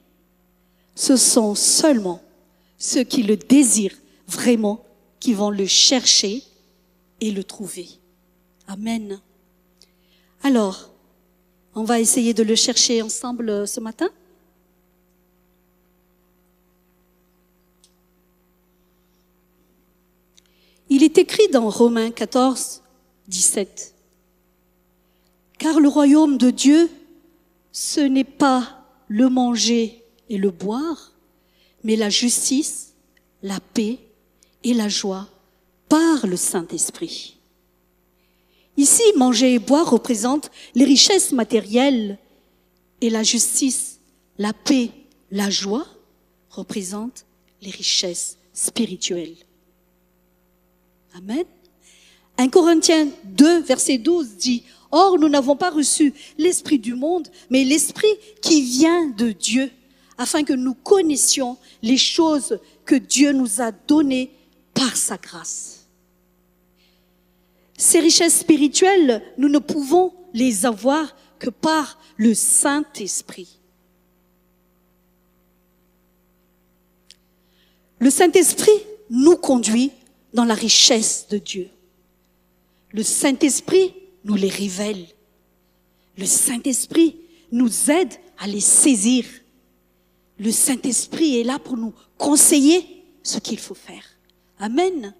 [0.93, 2.21] ce sont seulement
[2.77, 4.85] ceux qui le désirent vraiment
[5.19, 6.43] qui vont le chercher
[7.21, 7.87] et le trouver.
[8.67, 9.19] Amen.
[10.43, 10.89] Alors,
[11.73, 14.09] on va essayer de le chercher ensemble ce matin.
[20.89, 22.81] Il est écrit dans Romains 14,
[23.27, 23.94] 17.
[25.65, 26.91] Car le royaume de Dieu,
[27.71, 31.11] ce n'est pas le manger et le boire,
[31.83, 32.93] mais la justice,
[33.41, 33.97] la paix
[34.63, 35.27] et la joie
[35.89, 37.39] par le Saint-Esprit.
[38.77, 42.19] Ici, manger et boire représentent les richesses matérielles
[43.01, 43.99] et la justice,
[44.37, 44.91] la paix,
[45.31, 45.87] la joie
[46.51, 47.25] représentent
[47.63, 49.37] les richesses spirituelles.
[51.15, 51.45] Amen.
[52.37, 57.63] 1 Corinthiens 2, verset 12 dit, Or, nous n'avons pas reçu l'Esprit du monde, mais
[57.63, 58.07] l'Esprit
[58.41, 59.71] qui vient de Dieu,
[60.17, 64.31] afin que nous connaissions les choses que Dieu nous a données
[64.73, 65.87] par sa grâce.
[67.77, 73.59] Ces richesses spirituelles, nous ne pouvons les avoir que par le Saint-Esprit.
[77.99, 78.71] Le Saint-Esprit
[79.09, 79.91] nous conduit
[80.33, 81.69] dans la richesse de Dieu.
[82.91, 83.93] le Saint-Esprit
[84.25, 85.05] nous les révèle.
[86.17, 89.25] Le Saint-Esprit nous aide à les saisir.
[90.37, 94.03] Le Saint-Esprit est là pour nous conseiller ce qu'il faut faire.
[94.59, 95.13] Amen.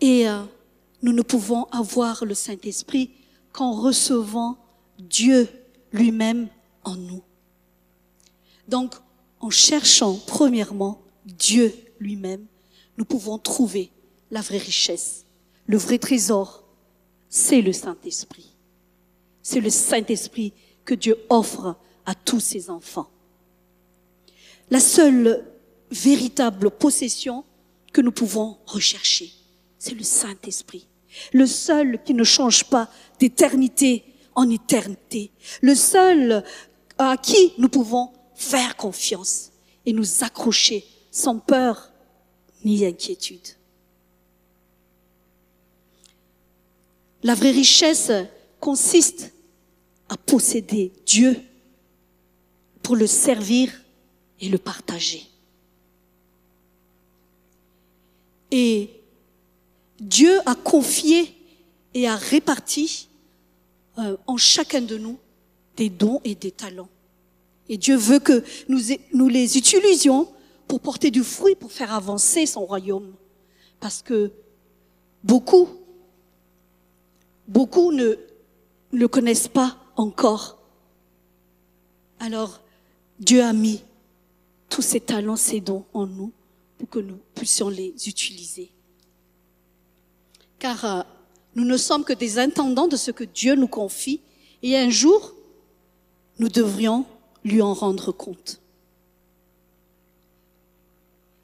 [0.00, 0.42] Et euh,
[1.00, 3.12] nous ne pouvons avoir le Saint-Esprit
[3.52, 4.58] qu'en recevant
[4.98, 5.48] Dieu
[5.92, 6.48] lui-même
[6.82, 7.22] en nous.
[8.66, 8.94] Donc,
[9.38, 12.46] en cherchant premièrement Dieu lui-même,
[12.98, 13.90] nous pouvons trouver
[14.30, 15.24] la vraie richesse.
[15.66, 16.64] Le vrai trésor,
[17.28, 18.50] c'est le Saint-Esprit.
[19.42, 20.52] C'est le Saint-Esprit
[20.84, 21.76] que Dieu offre
[22.06, 23.08] à tous ses enfants.
[24.70, 25.46] La seule
[25.90, 27.44] véritable possession
[27.92, 29.30] que nous pouvons rechercher,
[29.78, 30.86] c'est le Saint-Esprit.
[31.32, 35.30] Le seul qui ne change pas d'éternité en éternité.
[35.60, 36.42] Le seul
[36.98, 39.50] à qui nous pouvons faire confiance
[39.84, 41.91] et nous accrocher sans peur
[42.64, 43.56] ni inquiétude.
[47.22, 48.10] La vraie richesse
[48.60, 49.32] consiste
[50.08, 51.40] à posséder Dieu
[52.82, 53.70] pour le servir
[54.40, 55.22] et le partager.
[58.50, 58.90] Et
[60.00, 61.34] Dieu a confié
[61.94, 63.08] et a réparti
[63.98, 65.18] euh, en chacun de nous
[65.76, 66.88] des dons et des talents.
[67.68, 68.80] Et Dieu veut que nous,
[69.14, 70.28] nous les utilisions
[70.72, 73.12] pour porter du fruit, pour faire avancer son royaume.
[73.78, 74.32] Parce que
[75.22, 75.68] beaucoup,
[77.46, 78.16] beaucoup ne
[78.90, 80.62] le connaissent pas encore.
[82.20, 82.62] Alors,
[83.18, 83.82] Dieu a mis
[84.70, 86.32] tous ces talents, ces dons en nous
[86.78, 88.72] pour que nous puissions les utiliser.
[90.58, 91.02] Car euh,
[91.54, 94.22] nous ne sommes que des intendants de ce que Dieu nous confie
[94.62, 95.34] et un jour,
[96.38, 97.04] nous devrions
[97.44, 98.62] lui en rendre compte.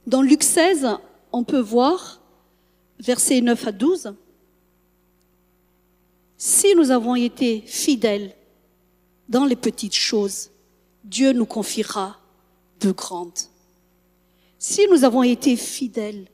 [0.09, 0.89] Dans Luc 16,
[1.33, 2.23] on peut voir,
[2.99, 4.15] versets 9 à 12,
[6.39, 8.35] si nous avons été fidèles
[9.29, 10.49] dans les petites choses,
[11.05, 12.19] Dieu nous confiera
[12.81, 13.39] de grandes.
[14.59, 16.27] Si nous avons été fidèles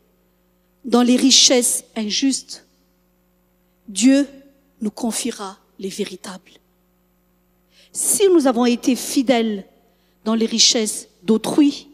[0.84, 2.68] dans les richesses injustes,
[3.88, 4.28] Dieu
[4.82, 6.60] nous confiera les véritables.
[7.90, 9.66] Si nous avons été fidèles
[10.24, 11.88] dans les richesses d'autrui,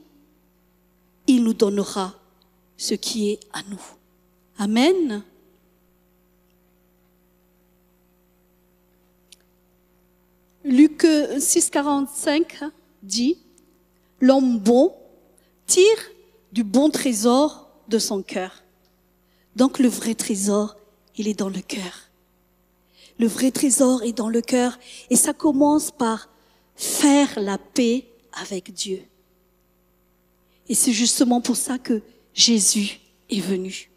[1.31, 2.15] il nous donnera
[2.77, 3.81] ce qui est à nous.
[4.59, 5.23] Amen.
[10.65, 12.71] Luc 6,45
[13.03, 13.39] dit
[14.21, 14.95] L'homme bon
[15.67, 15.85] tire
[16.53, 18.65] du bon trésor de son cœur.
[19.55, 20.77] Donc le vrai trésor,
[21.17, 22.11] il est dans le cœur.
[23.19, 24.79] Le vrai trésor est dans le cœur
[25.11, 26.29] et ça commence par
[26.75, 29.03] faire la paix avec Dieu.
[30.71, 32.01] Et c'est justement pour ça que
[32.33, 33.91] Jésus est venu.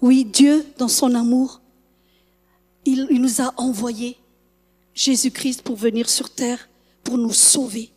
[0.00, 1.60] Oui, Dieu, dans son amour,
[2.86, 4.16] il, nous a envoyé
[4.94, 6.70] Jésus-Christ pour venir sur terre,
[7.04, 7.90] pour nous sauver,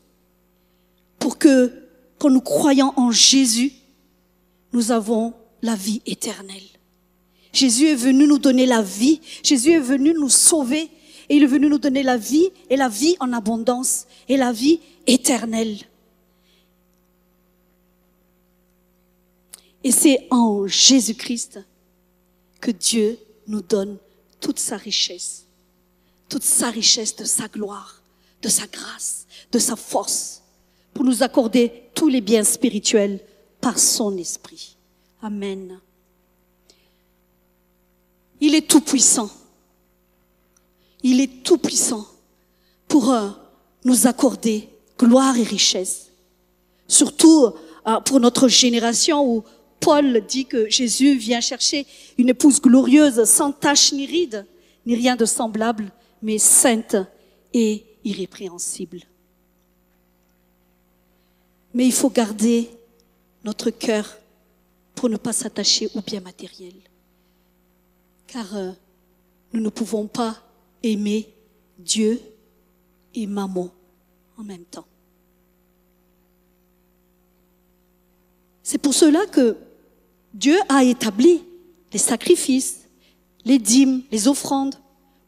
[1.20, 1.72] pour que,
[2.20, 3.72] quand nous croyons en Jésus,
[4.74, 6.68] nous avons la vie éternelle.
[7.54, 10.90] Jésus est venu nous donner la vie, Jésus est venu nous sauver,
[11.30, 14.52] et il est venu nous donner la vie, et la vie en abondance, et la
[14.52, 15.78] vie éternelle.
[19.86, 21.60] Et c'est en Jésus-Christ
[22.60, 24.00] que Dieu nous donne
[24.40, 25.46] toute sa richesse,
[26.28, 28.02] toute sa richesse de sa gloire,
[28.42, 30.42] de sa grâce, de sa force,
[30.92, 33.20] pour nous accorder tous les biens spirituels
[33.62, 34.76] par son esprit.
[35.22, 35.80] Amen.
[38.42, 39.30] Il est tout puissant.
[41.04, 42.08] Il est tout puissant
[42.88, 43.30] pour euh,
[43.84, 44.68] nous accorder
[44.98, 46.08] gloire et richesse.
[46.88, 47.54] Surtout
[47.86, 49.44] euh, pour notre génération où
[49.80, 51.86] Paul dit que Jésus vient chercher
[52.18, 54.46] une épouse glorieuse, sans tache ni ride,
[54.86, 55.92] ni rien de semblable,
[56.22, 56.96] mais sainte
[57.54, 59.02] et irrépréhensible.
[61.74, 62.70] Mais il faut garder
[63.44, 64.18] notre cœur
[64.96, 66.74] pour ne pas s'attacher au bien matériel.
[68.28, 68.72] Car euh,
[69.54, 70.42] nous ne pouvons pas
[70.82, 71.34] aimer
[71.78, 72.20] Dieu
[73.14, 73.72] et maman
[74.38, 74.88] en même temps.
[78.68, 79.58] C'est pour cela que
[80.34, 81.44] Dieu a établi
[81.94, 82.80] les sacrifices,
[83.46, 84.74] les dîmes, les offrandes,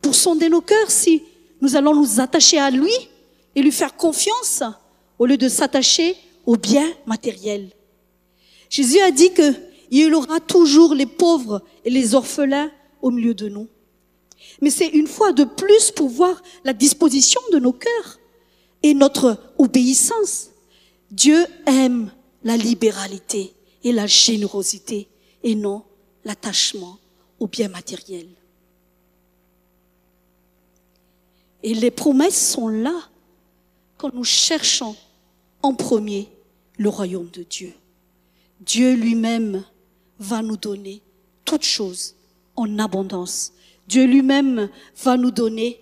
[0.01, 1.21] pour sonder nos cœurs si
[1.61, 2.91] nous allons nous attacher à lui
[3.55, 4.63] et lui faire confiance
[5.19, 6.15] au lieu de s'attacher
[6.47, 7.69] aux biens matériels.
[8.71, 9.61] Jésus a dit qu'il
[9.91, 12.71] y aura toujours les pauvres et les orphelins
[13.03, 13.67] au milieu de nous.
[14.61, 18.19] Mais c'est une fois de plus pour voir la disposition de nos cœurs
[18.81, 20.49] et notre obéissance.
[21.11, 22.11] Dieu aime
[22.47, 25.09] la libéralité et la générosité
[25.43, 25.83] et non
[26.23, 26.97] l'attachement
[27.41, 28.29] aux biens matériels.
[31.61, 32.97] Et les promesses sont là
[33.97, 34.95] quand nous cherchons
[35.61, 36.29] en premier
[36.77, 37.73] le royaume de Dieu.
[38.61, 39.65] Dieu lui-même
[40.17, 41.01] va nous donner
[41.43, 42.15] toutes choses
[42.55, 43.51] en abondance.
[43.89, 44.69] Dieu lui-même
[45.03, 45.81] va nous donner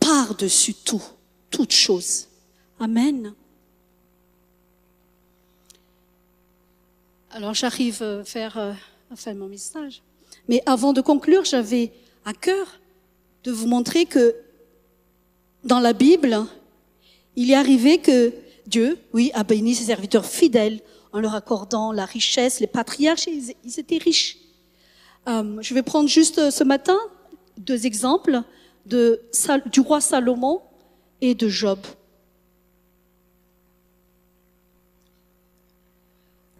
[0.00, 1.04] par-dessus tout,
[1.50, 2.28] toutes choses.
[2.80, 3.34] Amen.
[7.34, 8.72] Alors j'arrive à faire, euh,
[9.16, 10.02] faire mon message.
[10.48, 11.90] Mais avant de conclure, j'avais
[12.26, 12.78] à cœur
[13.44, 14.36] de vous montrer que
[15.64, 16.44] dans la Bible,
[17.36, 18.34] il est arrivé que
[18.66, 20.80] Dieu, oui, a béni ses serviteurs fidèles
[21.12, 22.60] en leur accordant la richesse.
[22.60, 24.36] Les patriarches, ils, étaient riches.
[25.26, 26.98] Euh, je vais prendre juste euh, ce matin
[27.56, 28.42] deux exemples
[28.84, 29.22] de,
[29.70, 30.60] du roi Salomon
[31.22, 31.78] et de Job.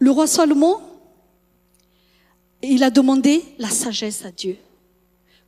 [0.03, 0.81] Le roi Salomon,
[2.61, 4.57] il a demandé la sagesse à Dieu.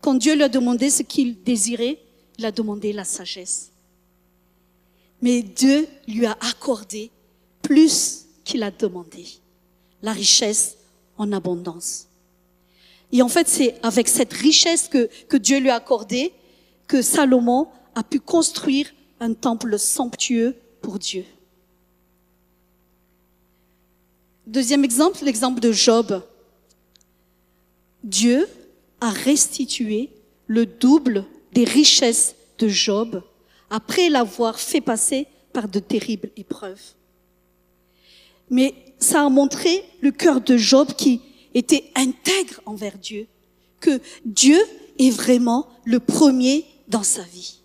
[0.01, 1.99] Quand Dieu lui a demandé ce qu'il désirait,
[2.39, 3.73] il a demandé la sagesse.
[5.21, 7.11] Mais Dieu lui a accordé
[7.63, 9.27] plus qu'il a demandé,
[10.03, 10.77] la richesse
[11.19, 12.07] en abondance.
[13.11, 16.33] Et en fait, c'est avec cette richesse que, Dieu lui a accordée
[16.87, 18.87] que Salomon a pu construire
[19.19, 21.25] un temple somptueux pour Dieu.
[24.47, 26.23] Deuxième exemple, l'exemple de Job.
[28.03, 28.47] Dieu
[29.01, 30.11] a restitué
[30.47, 33.23] le double des richesses de Job
[33.71, 36.83] après l'avoir fait passer par de terribles épreuves.
[38.51, 41.23] Mais ça a montré le cœur de Job qui
[41.55, 43.27] était intègre envers Dieu,
[43.81, 44.61] que Dieu
[44.99, 47.61] est vraiment le premier dans sa vie.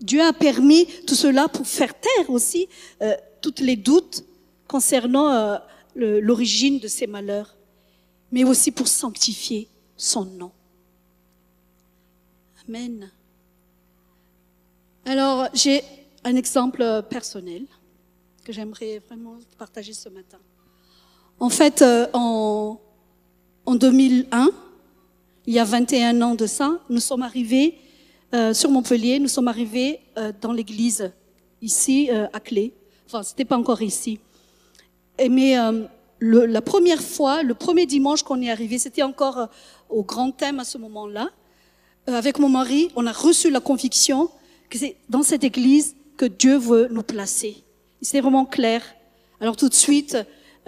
[0.00, 2.66] Dieu a permis tout cela pour faire taire aussi
[3.02, 4.24] euh, toutes les doutes
[4.66, 5.58] concernant euh,
[5.94, 7.56] l'origine de ses malheurs,
[8.30, 10.52] mais aussi pour sanctifier son nom.
[12.68, 13.10] Amen.
[15.04, 15.82] Alors, j'ai
[16.24, 17.66] un exemple personnel
[18.44, 20.38] que j'aimerais vraiment partager ce matin.
[21.38, 22.80] En fait, euh, en,
[23.66, 24.50] en 2001,
[25.46, 27.78] il y a 21 ans de ça, nous sommes arrivés
[28.32, 31.12] euh, sur Montpellier, nous sommes arrivés euh, dans l'église
[31.60, 32.72] ici à Clé.
[33.06, 34.18] Enfin, c'était pas encore ici.
[35.30, 35.56] Mais
[36.18, 39.48] le, la première fois, le premier dimanche qu'on est arrivé, c'était encore
[39.88, 41.30] au grand thème à ce moment-là.
[42.06, 44.30] avec mon mari, on a reçu la conviction
[44.70, 47.62] que c'est dans cette église que Dieu veut nous placer.
[48.00, 48.82] C'était vraiment clair.
[49.40, 50.16] Alors tout de suite,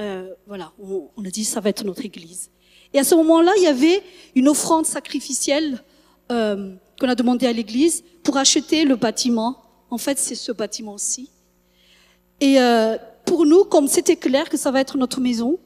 [0.00, 2.50] euh, voilà, on, a dit ça va être notre église.
[2.92, 4.02] Et à ce moment-là, il y avait
[4.34, 5.82] une offrande sacrificielle
[6.30, 9.62] euh, qu'on a demandé à l'église pour acheter le bâtiment.
[9.90, 11.30] En fait, c'est ce bâtiment-ci.
[12.44, 15.58] Et euh, pour nous, comme c'était clair que ça va être notre maison,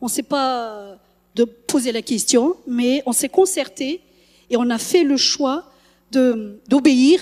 [0.00, 0.98] on ne s'est pas
[1.36, 4.00] de poser la question, mais on s'est concerté
[4.50, 5.70] et on a fait le choix
[6.10, 7.20] d'obéir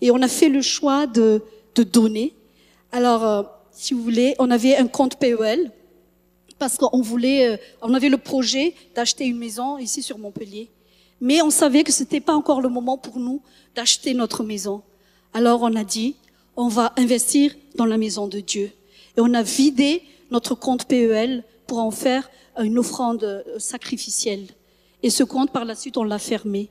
[0.00, 1.42] et on a fait le choix de,
[1.74, 2.34] donner.
[2.92, 3.42] Alors, euh,
[3.72, 5.72] si vous voulez, on avait un compte PEL
[6.60, 10.70] parce qu'on voulait, euh, on avait le projet d'acheter une maison ici sur Montpellier,
[11.20, 13.42] mais on savait que c'était pas encore le moment pour nous
[13.74, 14.82] d'acheter notre maison.
[15.34, 16.14] Alors on a dit,
[16.56, 18.70] on va investir dans la maison de Dieu,
[19.16, 24.46] et on a vidé notre compte PEL pour en faire une offrande euh, sacrificielle.
[25.02, 26.70] Et ce compte, par la suite, on l'a fermé.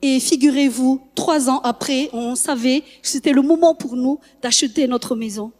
[0.00, 5.16] Et figurez-vous, trois ans après, on savait que c'était le moment pour nous d'acheter notre
[5.16, 5.52] maison.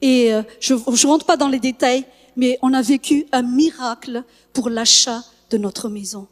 [0.00, 2.04] Et euh, je ne rentre pas dans les détails,
[2.36, 6.26] mais on a vécu un miracle pour l'achat de notre maison.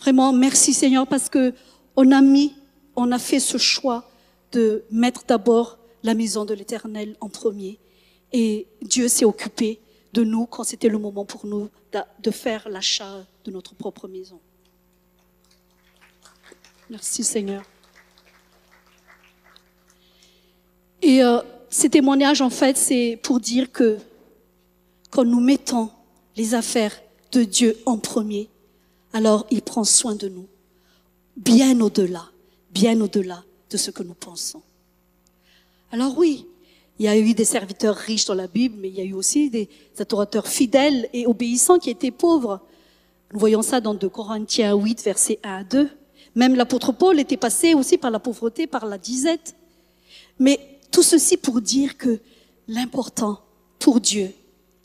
[0.00, 1.52] Vraiment, merci Seigneur, parce que
[1.96, 2.54] on a mis,
[2.96, 4.08] on a fait ce choix
[4.52, 7.78] de mettre d'abord la maison de l'Éternel en premier.
[8.32, 9.80] Et Dieu s'est occupé
[10.12, 11.68] de nous quand c'était le moment pour nous
[12.22, 14.40] de faire l'achat de notre propre maison.
[16.90, 17.62] Merci Seigneur.
[21.02, 21.40] Et euh,
[21.70, 23.98] ces témoignages, en fait, c'est pour dire que
[25.10, 25.90] quand nous mettons
[26.36, 26.98] les affaires
[27.32, 28.48] de Dieu en premier,
[29.12, 30.46] alors il prend soin de nous,
[31.36, 32.26] bien au-delà,
[32.70, 34.62] bien au-delà de ce que nous pensons.
[35.90, 36.46] Alors oui,
[36.98, 39.12] il y a eu des serviteurs riches dans la Bible, mais il y a eu
[39.12, 39.68] aussi des
[39.98, 42.60] adorateurs fidèles et obéissants qui étaient pauvres.
[43.32, 45.88] Nous voyons ça dans 2 Corinthiens 8, versets 1 à 2.
[46.34, 49.54] Même l'apôtre Paul était passé aussi par la pauvreté, par la disette.
[50.38, 50.58] Mais
[50.90, 52.18] tout ceci pour dire que
[52.66, 53.40] l'important
[53.78, 54.32] pour Dieu,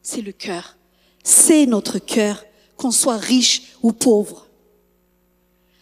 [0.01, 0.77] c'est le cœur.
[1.23, 2.43] C'est notre cœur,
[2.77, 4.47] qu'on soit riche ou pauvre.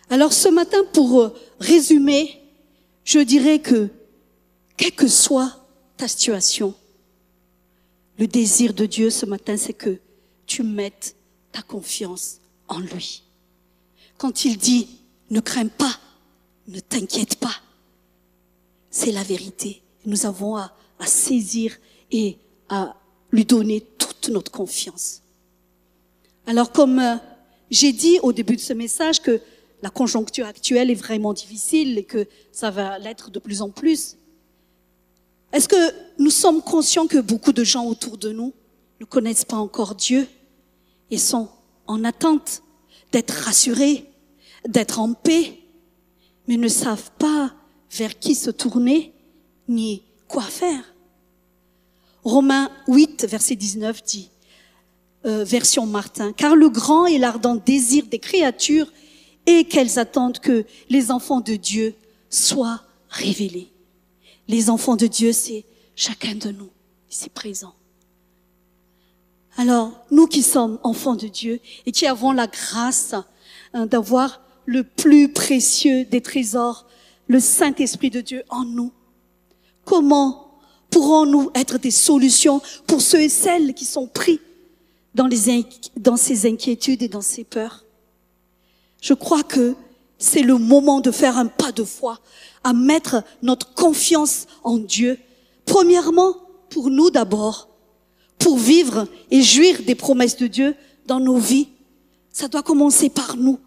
[0.09, 2.41] Alors ce matin, pour résumer,
[3.03, 3.89] je dirais que,
[4.81, 5.53] quelle que soit
[5.95, 6.73] ta situation,
[8.17, 9.99] le désir de Dieu ce matin, c'est que
[10.47, 11.15] tu mettes
[11.51, 13.21] ta confiance en lui.
[14.17, 14.87] Quand il dit,
[15.29, 15.99] ne crains pas,
[16.67, 17.53] ne t'inquiète pas,
[18.89, 19.83] c'est la vérité.
[20.07, 20.73] Nous avons à,
[21.05, 21.77] saisir
[22.09, 22.95] et à
[23.31, 25.21] lui donner toute notre confiance.
[26.47, 27.17] Alors comme euh,
[27.69, 29.41] j'ai dit au début de ce message que
[29.83, 34.17] la conjoncture actuelle est vraiment difficile et que ça va l'être de plus en plus,
[35.53, 38.53] est-ce que nous sommes conscients que beaucoup de gens autour de nous
[38.99, 40.27] ne connaissent pas encore Dieu
[41.09, 41.49] et sont
[41.87, 42.63] en attente
[43.11, 44.09] d'être rassurés,
[44.67, 45.59] d'être en paix,
[46.47, 47.53] mais ne savent pas
[47.91, 49.13] vers qui se tourner
[49.67, 50.93] ni quoi faire?
[52.23, 54.29] Romains 8, verset 19 dit,
[55.25, 58.91] euh, version Martin, car le grand et l'ardent désir des créatures
[59.45, 61.95] est qu'elles attendent que les enfants de Dieu
[62.29, 63.70] soient révélés.
[64.47, 65.65] Les enfants de Dieu, c'est
[65.95, 66.69] chacun de nous,
[67.09, 67.73] ici présent.
[69.57, 73.13] Alors, nous qui sommes enfants de Dieu et qui avons la grâce
[73.73, 76.85] hein, d'avoir le plus précieux des trésors,
[77.27, 78.91] le Saint-Esprit de Dieu en nous,
[79.85, 84.39] comment pourrons-nous être des solutions pour ceux et celles qui sont pris
[85.15, 85.65] dans, les,
[85.97, 87.85] dans ces inquiétudes et dans ces peurs?
[89.01, 89.75] Je crois que
[90.17, 92.19] c'est le moment de faire un pas de foi,
[92.63, 95.17] à mettre notre confiance en Dieu.
[95.65, 96.35] Premièrement,
[96.69, 97.69] pour nous d'abord,
[98.39, 101.69] pour vivre et jouir des promesses de Dieu dans nos vies.
[102.31, 103.59] Ça doit commencer par nous.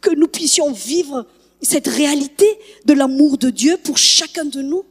[0.00, 1.26] Que, nous puissions vivre
[1.60, 2.46] cette réalité
[2.84, 4.84] de l'amour de Dieu pour chacun de nous.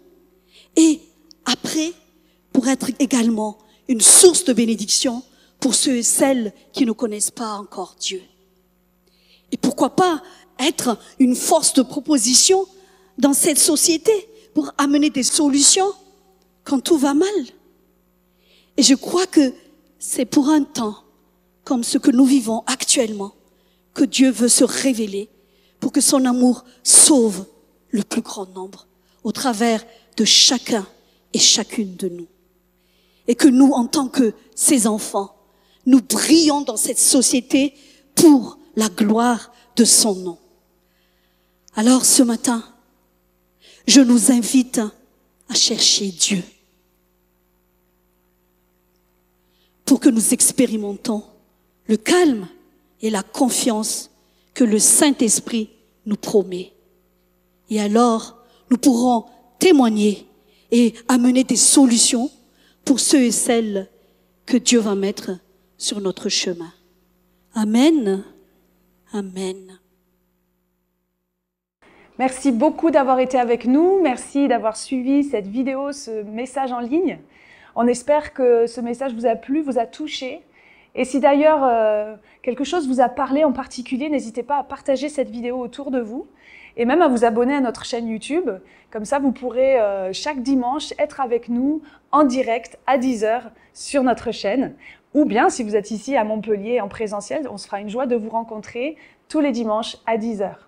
[0.76, 1.00] Et
[1.46, 1.94] après,
[2.52, 3.58] pour être également
[3.88, 5.24] une source de bénédiction
[5.60, 8.22] pour ceux et celles qui ne connaissent pas encore Dieu.
[9.52, 10.22] Et pourquoi pas
[10.60, 12.68] être une force de proposition
[13.18, 14.12] dans cette société
[14.54, 15.92] pour amener des solutions
[16.64, 17.46] quand tout va mal.
[18.78, 19.54] Et je crois que
[20.00, 21.04] c'est pour un temps
[21.64, 23.34] comme ce que nous vivons actuellement
[23.94, 25.30] que Dieu veut se révéler
[25.80, 27.46] pour que son amour sauve
[27.90, 28.88] le plus grand nombre
[29.24, 29.84] au travers
[30.16, 30.86] de chacun
[31.34, 32.28] et chacune de nous.
[33.28, 35.36] Et que nous, en tant que ses enfants,
[35.86, 37.74] nous brillons dans cette société
[38.16, 40.38] pour la gloire de son nom.
[41.76, 42.64] Alors ce matin,
[43.88, 44.82] je nous invite
[45.50, 46.44] à chercher Dieu
[49.86, 51.24] pour que nous expérimentons
[51.88, 52.48] le calme
[53.02, 54.12] et la confiance
[54.54, 55.70] que le Saint-Esprit
[56.06, 56.74] nous promet.
[57.70, 58.38] Et alors,
[58.70, 59.26] nous pourrons
[59.60, 60.28] témoigner
[60.72, 62.30] et amener des solutions
[62.84, 63.90] pour ceux et celles
[64.46, 65.32] que Dieu va mettre
[65.78, 66.74] sur notre chemin.
[67.54, 68.24] Amen.
[69.14, 69.80] Amen.
[72.20, 74.02] Merci beaucoup d'avoir été avec nous.
[74.02, 77.20] Merci d'avoir suivi cette vidéo, ce message en ligne.
[77.76, 80.42] On espère que ce message vous a plu, vous a touché.
[80.96, 85.10] Et si d'ailleurs euh, quelque chose vous a parlé en particulier, n'hésitez pas à partager
[85.10, 86.26] cette vidéo autour de vous
[86.76, 88.50] et même à vous abonner à notre chaîne YouTube.
[88.90, 93.42] Comme ça, vous pourrez euh, chaque dimanche être avec nous en direct à 10h
[93.76, 94.74] sur notre chaîne.
[95.14, 98.08] Ou bien, si vous êtes ici à Montpellier en présentiel, on se fera une joie
[98.08, 98.98] de vous rencontrer
[99.30, 100.67] tous les dimanches à 10h.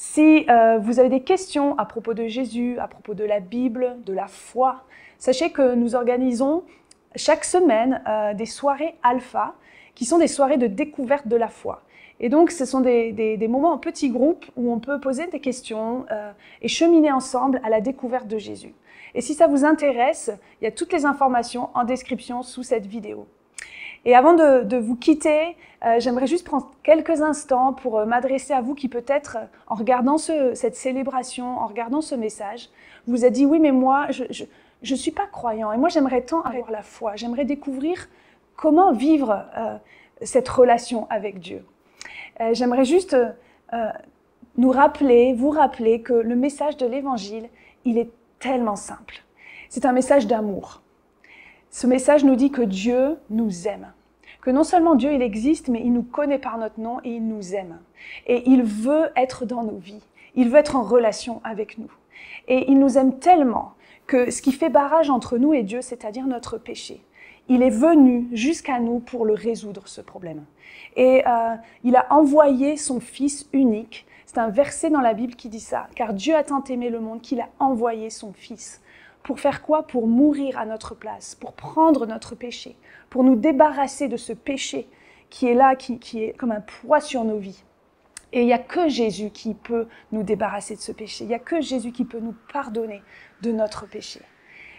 [0.00, 3.96] Si euh, vous avez des questions à propos de Jésus, à propos de la Bible,
[4.06, 4.84] de la foi,
[5.18, 6.62] sachez que nous organisons
[7.16, 9.56] chaque semaine euh, des soirées alpha,
[9.96, 11.82] qui sont des soirées de découverte de la foi.
[12.20, 16.06] Et donc, ce sont des, moments en petits groupes où on peut poser des questions
[16.12, 16.30] euh,
[16.62, 18.76] et cheminer ensemble à la découverte de Jésus.
[19.16, 20.30] Et si ça vous intéresse,
[20.60, 23.26] il y a toutes les informations en description sous cette vidéo.
[24.08, 25.54] Et avant de, vous quitter,
[25.84, 29.74] euh, j'aimerais juste prendre quelques instants pour euh, m'adresser à vous qui peut-être, euh, en
[29.74, 32.70] regardant cette célébration, en regardant ce message,
[33.06, 34.44] vous a dit oui, mais moi, je
[34.90, 38.08] ne suis pas croyant et moi j'aimerais tant avoir la foi, j'aimerais découvrir
[38.56, 39.44] comment vivre
[40.22, 41.66] cette relation avec Dieu.
[42.52, 43.14] j'aimerais juste
[44.56, 47.50] nous rappeler, vous rappeler que le message de l'Évangile,
[47.84, 49.22] il est tellement simple.
[49.68, 50.80] C'est un message d'amour.
[51.70, 53.92] Ce message nous dit que Dieu nous aime.
[54.48, 57.28] Que non seulement Dieu, il existe, mais il nous connaît par notre nom et il
[57.28, 57.80] nous aime.
[58.26, 60.00] Et il veut être dans nos vies.
[60.36, 61.90] Il veut être en relation avec nous.
[62.46, 63.74] Et il nous aime tellement
[64.06, 67.02] que ce qui fait barrage entre nous et Dieu, c'est-à-dire notre péché,
[67.48, 70.46] il est venu jusqu'à nous pour le résoudre, ce problème.
[70.96, 74.06] Et euh, il a envoyé son Fils unique.
[74.24, 75.88] C'est un verset dans la Bible qui dit ça.
[75.94, 78.80] Car Dieu a tant aimé le monde qu'il a envoyé son Fils
[79.28, 79.86] pour faire quoi?
[79.86, 82.76] Pour mourir à notre place, pour prendre notre péché,
[83.10, 84.88] pour nous débarrasser de ce péché
[85.28, 87.62] qui est là, qui, est comme un poids sur nos vies.
[88.32, 91.24] Et il n'y a que Jésus qui peut nous débarrasser de ce péché.
[91.24, 93.02] Il n'y a que Jésus qui peut nous pardonner
[93.42, 94.22] de notre péché.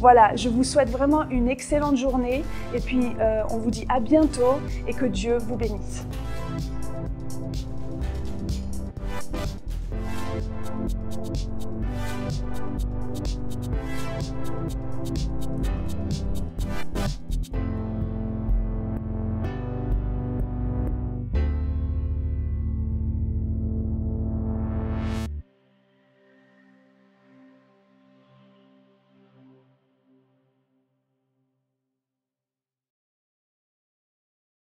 [0.00, 2.42] Voilà, je vous souhaite vraiment une excellente journée
[2.74, 4.54] et puis euh, on vous dit à bientôt
[4.88, 6.04] et que Dieu vous bénisse.